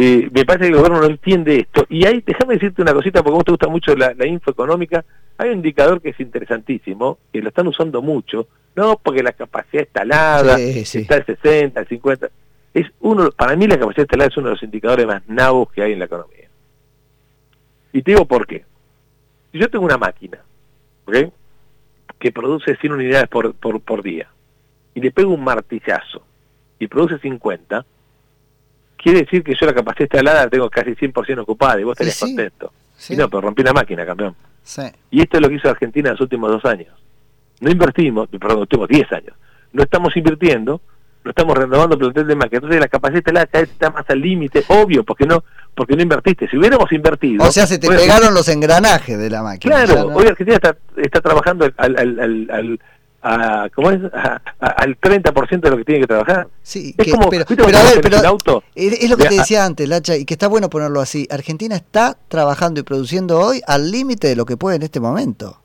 eh, 0.00 0.28
me 0.32 0.44
parece 0.44 0.66
que 0.66 0.68
el 0.70 0.76
gobierno 0.76 1.00
no 1.00 1.06
entiende 1.08 1.56
esto. 1.58 1.84
Y 1.88 2.06
ahí, 2.06 2.22
déjame 2.24 2.54
decirte 2.54 2.82
una 2.82 2.94
cosita, 2.94 3.20
porque 3.20 3.34
a 3.34 3.38
vos 3.38 3.44
te 3.44 3.50
gusta 3.50 3.66
mucho 3.66 3.96
la, 3.96 4.14
la 4.14 4.26
info 4.26 4.52
económica. 4.52 5.04
Hay 5.36 5.48
un 5.50 5.56
indicador 5.56 6.00
que 6.00 6.10
es 6.10 6.20
interesantísimo, 6.20 7.18
que 7.32 7.42
lo 7.42 7.48
están 7.48 7.66
usando 7.66 8.00
mucho, 8.00 8.46
no 8.76 8.96
porque 9.02 9.24
la 9.24 9.32
capacidad 9.32 9.82
instalada 9.82 10.56
Sí, 10.56 10.84
sí. 10.84 10.98
está 11.00 11.16
al 11.16 11.26
60, 11.26 11.80
al 11.80 11.88
50. 11.88 12.30
Es 12.74 12.86
uno, 13.00 13.32
para 13.32 13.56
mí 13.56 13.66
la 13.66 13.76
capacidad 13.76 14.04
instalada 14.04 14.28
es 14.28 14.36
uno 14.36 14.46
de 14.50 14.54
los 14.54 14.62
indicadores 14.62 15.04
más 15.04 15.22
nabos 15.28 15.72
que 15.72 15.82
hay 15.82 15.94
en 15.94 15.98
la 15.98 16.04
economía. 16.04 16.48
Y 17.92 18.02
te 18.02 18.12
digo 18.12 18.24
por 18.24 18.46
qué. 18.46 18.64
Si 19.50 19.58
yo 19.58 19.68
tengo 19.68 19.84
una 19.84 19.98
máquina, 19.98 20.38
¿ok? 21.06 21.32
Que 22.20 22.30
produce 22.30 22.76
100 22.76 22.92
unidades 22.92 23.26
por, 23.28 23.52
por, 23.54 23.80
por 23.80 24.04
día, 24.04 24.28
y 24.94 25.00
le 25.00 25.10
pego 25.10 25.32
un 25.34 25.42
martillazo, 25.42 26.22
y 26.78 26.86
produce 26.86 27.18
50, 27.18 27.84
quiere 29.02 29.20
decir 29.20 29.42
que 29.42 29.54
yo 29.54 29.64
la 29.66 29.72
capacidad 29.74 30.02
instalada 30.06 30.44
la 30.44 30.50
tengo 30.50 30.68
casi 30.68 30.90
100% 30.90 31.38
ocupada 31.40 31.80
y 31.80 31.84
vos 31.84 31.92
estarías 31.92 32.16
sí. 32.16 32.24
contento. 32.26 32.72
Sí, 32.96 33.14
Y 33.14 33.16
no, 33.16 33.28
pero 33.30 33.42
rompí 33.42 33.62
la 33.62 33.72
máquina, 33.72 34.04
campeón. 34.04 34.34
sí. 34.62 34.82
Y 35.10 35.22
esto 35.22 35.36
es 35.38 35.42
lo 35.42 35.48
que 35.48 35.54
hizo 35.54 35.68
Argentina 35.70 36.08
en 36.08 36.14
los 36.14 36.20
últimos 36.20 36.50
dos 36.50 36.64
años. 36.64 36.88
No 37.60 37.70
invertimos, 37.70 38.28
perdón, 38.28 38.50
los 38.56 38.60
últimos 38.62 38.88
10 38.88 39.12
años. 39.12 39.34
No 39.72 39.82
estamos 39.82 40.16
invirtiendo, 40.16 40.80
no 41.24 41.30
estamos 41.30 41.56
renovando 41.58 41.94
el 41.94 41.98
plantel 42.00 42.26
de 42.26 42.36
máquina. 42.36 42.56
Entonces 42.58 42.80
la 42.80 42.88
capacidad 42.88 43.18
instalada 43.18 43.46
cada 43.46 43.62
vez 43.62 43.70
está 43.70 43.90
más 43.90 44.04
al 44.08 44.20
límite, 44.20 44.64
obvio, 44.68 45.04
porque 45.04 45.26
no 45.26 45.42
porque 45.74 45.94
no 45.94 46.02
invertiste. 46.02 46.48
Si 46.48 46.56
hubiéramos 46.56 46.90
invertido... 46.92 47.44
O 47.44 47.52
sea, 47.52 47.64
se 47.66 47.78
te 47.78 47.86
pegaron 47.88 48.34
los 48.34 48.48
engranajes 48.48 49.16
de 49.16 49.30
la 49.30 49.42
máquina. 49.44 49.84
Claro, 49.84 50.08
no- 50.10 50.16
hoy 50.16 50.26
Argentina 50.26 50.56
está, 50.56 50.76
está 50.96 51.20
trabajando 51.20 51.64
al, 51.66 51.74
al, 51.76 51.96
al, 52.18 52.48
al, 52.50 52.80
a- 53.34 53.68
¿cómo 53.70 53.90
es? 53.90 54.00
A- 54.12 54.40
a- 54.60 54.66
al 54.66 54.96
30% 54.98 55.60
de 55.60 55.70
lo 55.70 55.76
que 55.78 55.84
tiene 55.84 56.00
que 56.02 56.06
trabajar. 56.06 56.48
Sí, 56.62 56.94
Es 56.96 57.04
que- 57.04 57.10
como, 57.12 57.28
pero, 57.28 57.44
¿viste 57.48 57.64
pero 57.64 57.78
a 57.78 57.82
ver, 57.82 58.00
pero 58.00 58.18
un 58.20 58.26
auto? 58.26 58.62
es, 58.74 58.92
es 59.02 59.10
lo 59.10 59.16
que 59.16 59.24
te 59.26 59.34
decía 59.34 59.64
antes, 59.64 59.88
Lacha, 59.88 60.16
y 60.16 60.24
que 60.24 60.34
está 60.34 60.48
bueno 60.48 60.68
ponerlo 60.70 61.00
así. 61.00 61.26
Argentina 61.30 61.76
está 61.76 62.16
trabajando 62.28 62.80
y 62.80 62.82
produciendo 62.82 63.38
hoy 63.40 63.60
al 63.66 63.90
límite 63.90 64.28
de 64.28 64.36
lo 64.36 64.44
que 64.46 64.56
puede 64.56 64.76
en 64.76 64.82
este 64.82 65.00
momento. 65.00 65.60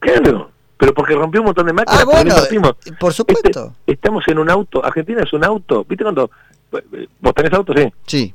Claro, 0.00 0.50
pero 0.76 0.92
porque 0.94 1.14
rompió 1.14 1.40
un 1.40 1.46
montón 1.46 1.66
de 1.66 1.72
máquinas. 1.72 2.00
Ah, 2.00 2.04
bueno, 2.04 2.34
eh, 2.50 2.92
por 2.98 3.12
supuesto. 3.14 3.72
Este, 3.86 3.92
estamos 3.92 4.22
en 4.28 4.38
un 4.38 4.50
auto, 4.50 4.84
Argentina 4.84 5.22
es 5.22 5.32
un 5.32 5.44
auto, 5.44 5.84
¿viste 5.88 6.04
cuando 6.04 6.30
vos 7.20 7.34
tenés 7.34 7.52
auto, 7.52 7.72
sí? 7.76 7.92
Sí, 8.06 8.34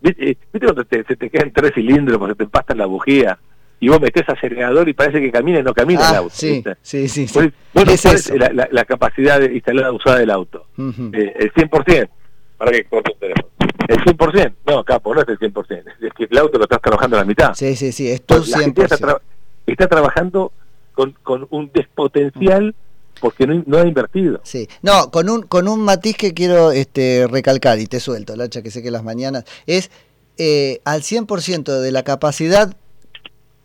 ¿Viste, 0.00 0.30
eh, 0.30 0.38
¿viste 0.52 0.66
cuando 0.66 0.84
te, 0.84 1.04
se 1.04 1.16
te 1.16 1.30
quedan 1.30 1.52
tres 1.52 1.72
cilindros 1.74 2.18
porque 2.18 2.32
se 2.32 2.38
te 2.38 2.44
empastan 2.44 2.78
la 2.78 2.86
bujía 2.86 3.38
y 3.82 3.88
vos 3.88 4.00
metés 4.00 4.22
acelerador 4.28 4.88
y 4.88 4.92
parece 4.92 5.20
que 5.20 5.32
camina 5.32 5.58
y 5.58 5.62
no 5.64 5.74
camina 5.74 6.08
el 6.08 6.14
Ah, 6.14 6.18
auto? 6.18 6.30
sí, 6.34 6.62
sí, 6.82 7.08
sí, 7.08 7.26
sí. 7.26 7.34
Bueno, 7.74 7.90
Es 7.92 8.02
¿cuál 8.02 8.14
eso. 8.14 8.32
es 8.34 8.40
la, 8.40 8.48
la- 8.52 8.68
la 8.70 8.84
capacidad 8.84 9.40
de- 9.40 9.52
instalada 9.52 9.90
usada 9.90 10.18
del 10.20 10.30
auto? 10.30 10.66
Ujú. 10.78 11.10
Eh, 11.12 11.32
el 11.36 11.52
100%. 11.52 12.08
Para 12.56 12.70
que 12.70 12.84
corte 12.84 13.10
el 13.12 13.18
teléfono. 13.18 13.48
El 13.88 13.98
100%. 14.04 14.54
No, 14.68 14.84
capo, 14.84 15.12
no 15.12 15.22
es 15.22 15.28
el 15.28 15.36
100%. 15.38 15.82
Es 16.00 16.12
que 16.16 16.28
el 16.30 16.38
auto 16.38 16.58
lo 16.58 16.64
estás 16.64 16.80
trabajando 16.80 17.16
a 17.16 17.20
la 17.20 17.26
mitad. 17.26 17.54
Sí, 17.54 17.74
sí, 17.74 17.90
sí, 17.90 18.06
es 18.08 18.20
está, 18.20 18.36
100%. 18.36 18.72
tra- 19.00 19.20
está 19.66 19.88
trabajando 19.88 20.52
con, 20.94 21.10
con 21.24 21.48
un 21.50 21.68
despotencial 21.74 22.76
porque 23.20 23.48
no, 23.48 23.62
no 23.66 23.78
ha 23.78 23.86
invertido. 23.86 24.40
Sí, 24.44 24.68
no, 24.82 25.10
con 25.10 25.28
un, 25.28 25.42
con 25.42 25.66
un 25.66 25.80
matiz 25.80 26.16
que 26.16 26.34
quiero 26.34 26.70
este, 26.70 27.26
recalcar 27.28 27.80
y 27.80 27.86
te 27.86 27.98
suelto, 27.98 28.36
Lacha, 28.36 28.62
que 28.62 28.70
sé 28.70 28.80
que 28.80 28.92
las 28.92 29.02
mañanas, 29.02 29.44
es 29.66 29.90
eh, 30.38 30.80
al 30.84 31.02
100% 31.02 31.80
de 31.80 31.90
la 31.92 32.04
capacidad 32.04 32.76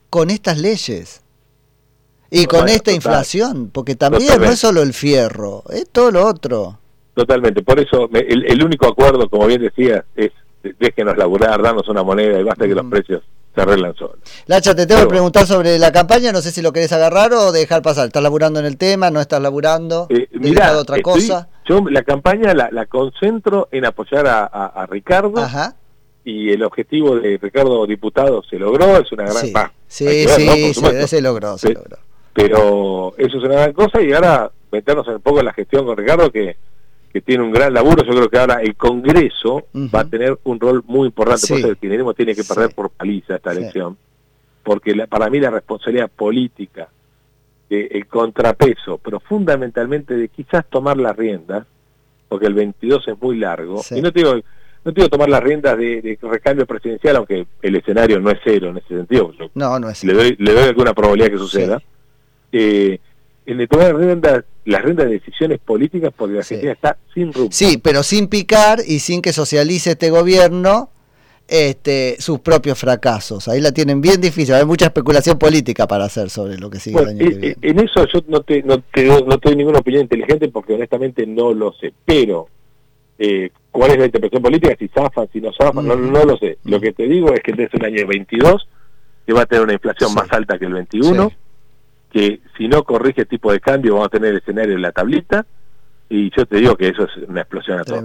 con 0.09 0.29
estas 0.29 0.57
leyes 0.57 1.21
y 2.29 2.45
con 2.45 2.67
esta 2.67 2.79
total. 2.91 2.95
inflación, 2.95 3.69
porque 3.73 3.95
también 3.95 4.39
no 4.39 4.45
es 4.45 4.59
solo 4.59 4.81
el 4.81 4.93
fierro, 4.93 5.63
es 5.69 5.89
todo 5.89 6.11
lo 6.11 6.25
otro. 6.25 6.79
Totalmente. 7.13 7.61
Por 7.63 7.79
eso 7.79 8.09
el, 8.13 8.45
el 8.45 8.63
único 8.63 8.87
acuerdo, 8.87 9.29
como 9.29 9.47
bien 9.47 9.61
decías, 9.61 10.03
es 10.15 10.31
déjenos 10.79 11.17
laburar, 11.17 11.61
darnos 11.61 11.87
una 11.87 12.03
moneda 12.03 12.39
y 12.39 12.43
basta 12.43 12.67
que 12.67 12.75
los 12.75 12.83
Mm. 12.85 12.89
precios 12.89 13.23
se 13.55 13.61
arreglan 13.61 13.95
solos. 13.95 14.17
Lacha, 14.45 14.75
te 14.75 14.85
tengo 14.85 14.99
Pero- 14.99 15.07
que 15.09 15.13
preguntar 15.13 15.47
sobre 15.47 15.79
la 15.79 15.91
campaña, 15.91 16.31
no 16.31 16.41
sé 16.41 16.51
si 16.51 16.61
lo 16.61 16.71
querés 16.73 16.91
agarrar 16.91 17.33
o 17.33 17.51
dejar 17.51 17.81
pasar. 17.81 18.07
¿Estás 18.07 18.21
laburando 18.21 18.59
en 18.59 18.65
el 18.67 18.77
tema? 18.77 19.09
¿No 19.09 19.19
estás 19.21 19.41
laburando? 19.41 20.05
Eh, 20.09 20.27
¿Dedicado 20.31 20.39
mirá, 20.73 20.77
otra 20.77 20.97
estoy- 20.97 21.13
cosa? 21.27 21.47
yo 21.67 21.81
la 21.89 22.03
campaña 22.03 22.53
la, 22.53 22.69
la 22.71 22.85
concentro 22.85 23.67
en 23.71 23.85
apoyar 23.85 24.27
a, 24.27 24.43
a- 24.45 24.65
a 24.67 24.85
Ricardo 24.85 25.39
Ajá. 25.39 25.75
Y 26.29 26.51
el 26.51 26.61
objetivo 26.63 27.15
de 27.17 27.37
Ricardo 27.41 27.85
diputado 27.87 28.43
se 28.43 28.59
logró, 28.59 28.97
es 28.97 29.09
una 29.13 29.23
gran... 29.23 29.35
Sí, 29.37 29.51
pa, 29.51 29.71
sí. 29.87 30.03
Por 30.25 30.33
sí, 30.33 30.73
se, 30.73 31.07
se 31.07 31.21
logró, 31.21 31.57
se 31.57 31.73
logró. 31.73 31.97
pero 32.33 33.13
eso 33.17 33.37
es 33.37 33.43
una 33.43 33.53
gran 33.55 33.73
cosa 33.73 34.01
y 34.01 34.11
ahora 34.11 34.51
meternos 34.71 35.07
un 35.07 35.21
poco 35.21 35.39
en 35.39 35.45
la 35.45 35.53
gestión 35.53 35.85
con 35.85 35.95
Ricardo 35.95 36.29
que, 36.31 36.57
que 37.13 37.21
tiene 37.21 37.43
un 37.43 37.51
gran 37.51 37.73
laburo, 37.73 38.03
yo 38.03 38.11
creo 38.11 38.29
que 38.29 38.37
ahora 38.37 38.61
el 38.61 38.75
Congreso 38.75 39.67
va 39.95 40.01
a 40.01 40.05
tener 40.09 40.37
un 40.43 40.59
rol 40.59 40.83
muy 40.85 41.07
importante, 41.07 41.47
por 41.47 41.57
Sí. 41.57 41.63
eso 41.63 41.69
el 41.69 41.77
kirchnerismo 41.77 42.13
tiene 42.13 42.35
que 42.35 42.43
perder 42.43 42.67
Sí. 42.69 42.73
por 42.75 42.89
paliza 42.89 43.35
esta 43.35 43.51
elección, 43.53 43.97
porque 44.63 44.93
la- 44.95 45.07
para 45.07 45.29
mí 45.29 45.39
la 45.39 45.49
responsabilidad 45.49 46.11
política, 46.13 46.89
eh, 47.69 47.87
el 47.91 48.05
contrapeso, 48.07 48.97
pero 49.01 49.19
fundamentalmente 49.21 50.13
de 50.15 50.27
quizás 50.27 50.65
tomar 50.69 50.97
las 50.97 51.15
riendas, 51.15 51.65
porque 52.27 52.45
el 52.47 52.53
22 52.53 53.07
es 53.07 53.21
muy 53.21 53.37
largo, 53.37 53.81
y 53.91 54.01
no 54.01 54.11
te 54.11 54.19
digo, 54.19 54.33
no 54.87 54.93
digo 54.93 55.09
tomar 55.09 55.29
las 55.29 55.43
riendas 55.43 55.77
de, 55.77 56.01
de 56.01 56.17
recambio 56.21 56.65
presidencial, 56.65 57.17
aunque 57.17 57.45
el 57.61 57.75
escenario 57.75 58.19
no 58.19 58.31
es 58.31 58.39
cero 58.43 58.69
en 58.69 58.77
ese 58.77 58.87
sentido, 58.87 59.33
yo 59.37 59.49
No, 59.53 59.79
no 59.79 59.89
es 59.89 60.03
le 60.03 60.13
doy, 60.13 60.35
le 60.39 60.53
doy 60.53 60.63
alguna 60.63 60.93
probabilidad 60.93 61.29
que 61.31 61.37
suceda, 61.37 61.81
eh, 62.51 62.99
el 63.45 63.57
de 63.57 63.67
tomar 63.67 63.95
riendas, 63.95 64.43
las 64.65 64.81
riendas 64.83 65.07
de 65.07 65.13
decisiones 65.13 65.59
políticas 65.59 66.11
porque 66.15 66.35
la 66.35 66.43
Sí. 66.43 66.55
Argentina 66.55 66.73
está 66.73 66.97
sin 67.13 67.31
rumbo. 67.33 67.49
Sí, 67.51 67.77
pero 67.77 68.03
sin 68.03 68.27
picar 68.27 68.79
y 68.85 68.99
sin 68.99 69.21
que 69.21 69.33
socialice 69.33 69.91
este 69.91 70.09
gobierno 70.09 70.89
este, 71.49 72.17
sus 72.19 72.39
propios 72.39 72.77
fracasos. 72.77 73.47
Ahí 73.47 73.61
la 73.61 73.71
tienen 73.71 74.01
bien 74.01 74.19
difícil. 74.19 74.53
Hay 74.55 74.65
mucha 74.65 74.87
especulación 74.87 75.37
política 75.39 75.87
para 75.87 76.03
hacer 76.03 76.29
sobre 76.29 76.57
lo 76.57 76.69
que 76.69 76.79
sigue 76.79 76.95
Bueno, 76.95 77.11
el 77.11 77.15
año 77.21 77.29
que 77.29 77.35
eh, 77.35 77.39
viene. 77.39 77.47
eh, 77.53 77.57
en 77.61 77.79
eso 77.79 78.05
yo 78.13 78.19
no 78.27 78.41
te, 78.41 78.61
no, 78.63 78.79
te, 78.81 79.05
no 79.05 79.37
te 79.39 79.49
doy 79.49 79.55
ninguna 79.55 79.79
opinión 79.79 80.01
inteligente 80.03 80.49
porque 80.49 80.73
honestamente 80.73 81.25
no 81.25 81.53
lo 81.53 81.71
sé, 81.73 81.93
pero 82.03 82.47
eh, 83.17 83.49
cuál 83.77 83.91
es 83.91 83.99
la 83.99 84.05
interpretación 84.05 84.41
política, 84.41 84.75
si 84.79 84.87
zafan, 84.87 85.27
si 85.31 85.39
no 85.39 85.51
zafan, 85.53 85.85
no, 85.87 85.95
no 85.95 86.23
lo 86.25 86.35
sé. 86.37 86.57
Lo 86.63 86.81
que 86.81 86.93
te 86.93 87.03
digo 87.07 87.31
es 87.33 87.41
que 87.41 87.51
este 87.51 87.63
es 87.65 87.73
un 87.75 87.85
año 87.85 88.07
22 88.07 88.67
que 89.25 89.33
va 89.33 89.41
a 89.41 89.45
tener 89.45 89.63
una 89.65 89.73
inflación 89.73 90.09
Sí. 90.09 90.15
más 90.15 90.31
alta 90.31 90.57
que 90.57 90.65
el 90.65 90.73
21, 90.73 91.29
Sí. 91.29 91.35
que 92.11 92.39
si 92.57 92.67
no 92.67 92.83
corrige 92.83 93.21
el 93.21 93.27
tipo 93.27 93.51
de 93.51 93.59
cambio 93.59 93.93
vamos 93.93 94.07
a 94.07 94.09
tener 94.09 94.31
el 94.31 94.37
escenario 94.37 94.73
en 94.75 94.81
la 94.81 94.91
tablita 94.91 95.45
y 96.09 96.31
yo 96.35 96.45
te 96.47 96.55
digo 96.57 96.75
que 96.75 96.87
eso 96.87 97.03
es 97.03 97.29
una 97.29 97.41
explosión 97.41 97.79
a 97.79 97.83
todo. 97.83 98.01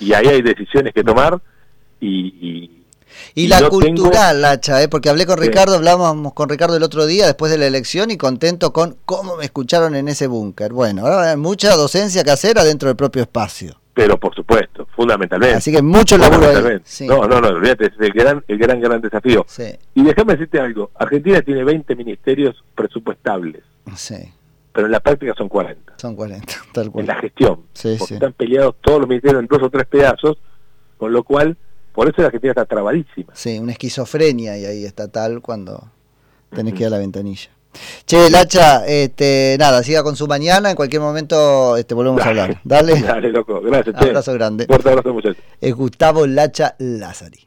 Y 0.00 0.12
ahí 0.12 0.26
hay 0.26 0.42
decisiones 0.42 0.92
que 0.92 1.02
tomar 1.04 1.40
y, 2.00 2.08
y- 2.40 2.80
Y 3.36 3.44
y 3.44 3.48
la 3.48 3.60
no 3.60 3.70
tengo- 3.70 3.80
cultural, 4.02 4.42
Lacha, 4.42 4.82
¿eh? 4.82 4.88
porque 4.88 5.08
hablé 5.08 5.24
con 5.24 5.38
Sí. 5.38 5.46
Ricardo, 5.48 5.76
hablábamos 5.76 6.34
con 6.34 6.48
Ricardo 6.48 6.76
el 6.76 6.82
otro 6.82 7.06
día 7.06 7.26
después 7.26 7.50
de 7.52 7.58
la 7.58 7.66
elección 7.66 8.10
y 8.10 8.16
contento 8.16 8.72
con 8.72 8.96
cómo 9.06 9.36
me 9.36 9.44
escucharon 9.44 9.94
en 9.94 10.08
ese 10.08 10.26
búnker. 10.26 10.72
Bueno, 10.72 11.02
ahora 11.06 11.30
hay 11.30 11.36
mucha 11.36 11.74
docencia 11.76 12.24
que 12.24 12.32
hacer 12.32 12.58
adentro 12.58 12.88
del 12.88 12.96
propio 12.96 13.22
espacio. 13.22 13.76
pero 13.96 14.18
por 14.18 14.34
supuesto 14.34 14.83
fundamentalmente 14.94 15.56
Así 15.56 15.72
que 15.72 15.82
mucho 15.82 16.16
laburo 16.18 16.46
ahí. 16.48 16.80
Sí. 16.84 17.06
no 17.06 17.26
no 17.26 17.40
no 17.40 17.48
olvídate 17.48 17.86
es 17.86 17.92
el 17.98 18.12
gran 18.12 18.44
el 18.48 18.58
gran 18.58 18.80
gran 18.80 19.00
desafío 19.00 19.44
Sí, 19.48 19.64
y 19.94 20.02
déjame 20.02 20.32
decirte 20.34 20.60
algo 20.60 20.90
Argentina 20.94 21.40
tiene 21.42 21.64
20 21.64 21.94
ministerios 21.96 22.56
presupuestables 22.74 23.62
sí. 23.96 24.16
pero 24.72 24.86
en 24.86 24.92
la 24.92 25.00
práctica 25.00 25.34
son 25.36 25.48
40. 25.48 25.94
Son 25.96 26.16
40, 26.16 26.52
tal 26.72 26.90
cual. 26.90 27.02
En 27.02 27.06
la 27.08 27.14
gestión. 27.16 27.60
Sí, 27.74 27.94
porque 27.98 28.08
sí. 28.08 28.14
están 28.14 28.32
peleados 28.32 28.74
todos 28.80 29.00
los 29.00 29.08
ministerios 29.08 29.40
en 29.40 29.46
dos 29.46 29.62
o 29.62 29.70
tres 29.70 29.86
pedazos, 29.86 30.38
con 30.96 31.12
lo 31.12 31.22
cual, 31.22 31.56
por 31.92 32.08
eso 32.08 32.16
la 32.22 32.26
Argentina 32.26 32.50
está 32.52 32.64
trabadísima. 32.64 33.32
Sí, 33.34 33.58
una 33.58 33.72
esquizofrenia 33.72 34.58
y 34.58 34.64
ahí 34.64 34.84
estatal 34.84 35.40
cuando 35.42 35.90
tenés 36.54 36.74
que 36.74 36.80
ir 36.80 36.86
a 36.86 36.90
la 36.90 36.98
ventanilla. 36.98 37.50
Che, 38.06 38.30
Lacha, 38.30 38.86
este, 38.86 39.56
nada, 39.58 39.82
siga 39.82 40.02
con 40.02 40.16
su 40.16 40.26
mañana, 40.26 40.70
en 40.70 40.76
cualquier 40.76 41.00
momento 41.02 41.76
este, 41.76 41.94
volvemos 41.94 42.20
a 42.22 42.28
hablar. 42.28 42.60
Dale, 42.64 43.00
Dale, 43.00 43.30
loco. 43.30 43.60
Gracias, 43.60 43.96
che. 43.98 44.08
abrazo 44.08 44.32
grande. 44.34 44.66
Fuerte 44.66 44.88
abrazo, 44.90 45.12
muchachos. 45.12 45.42
Es 45.60 45.74
Gustavo 45.74 46.26
Lacha 46.26 46.74
Lázari. 46.78 47.40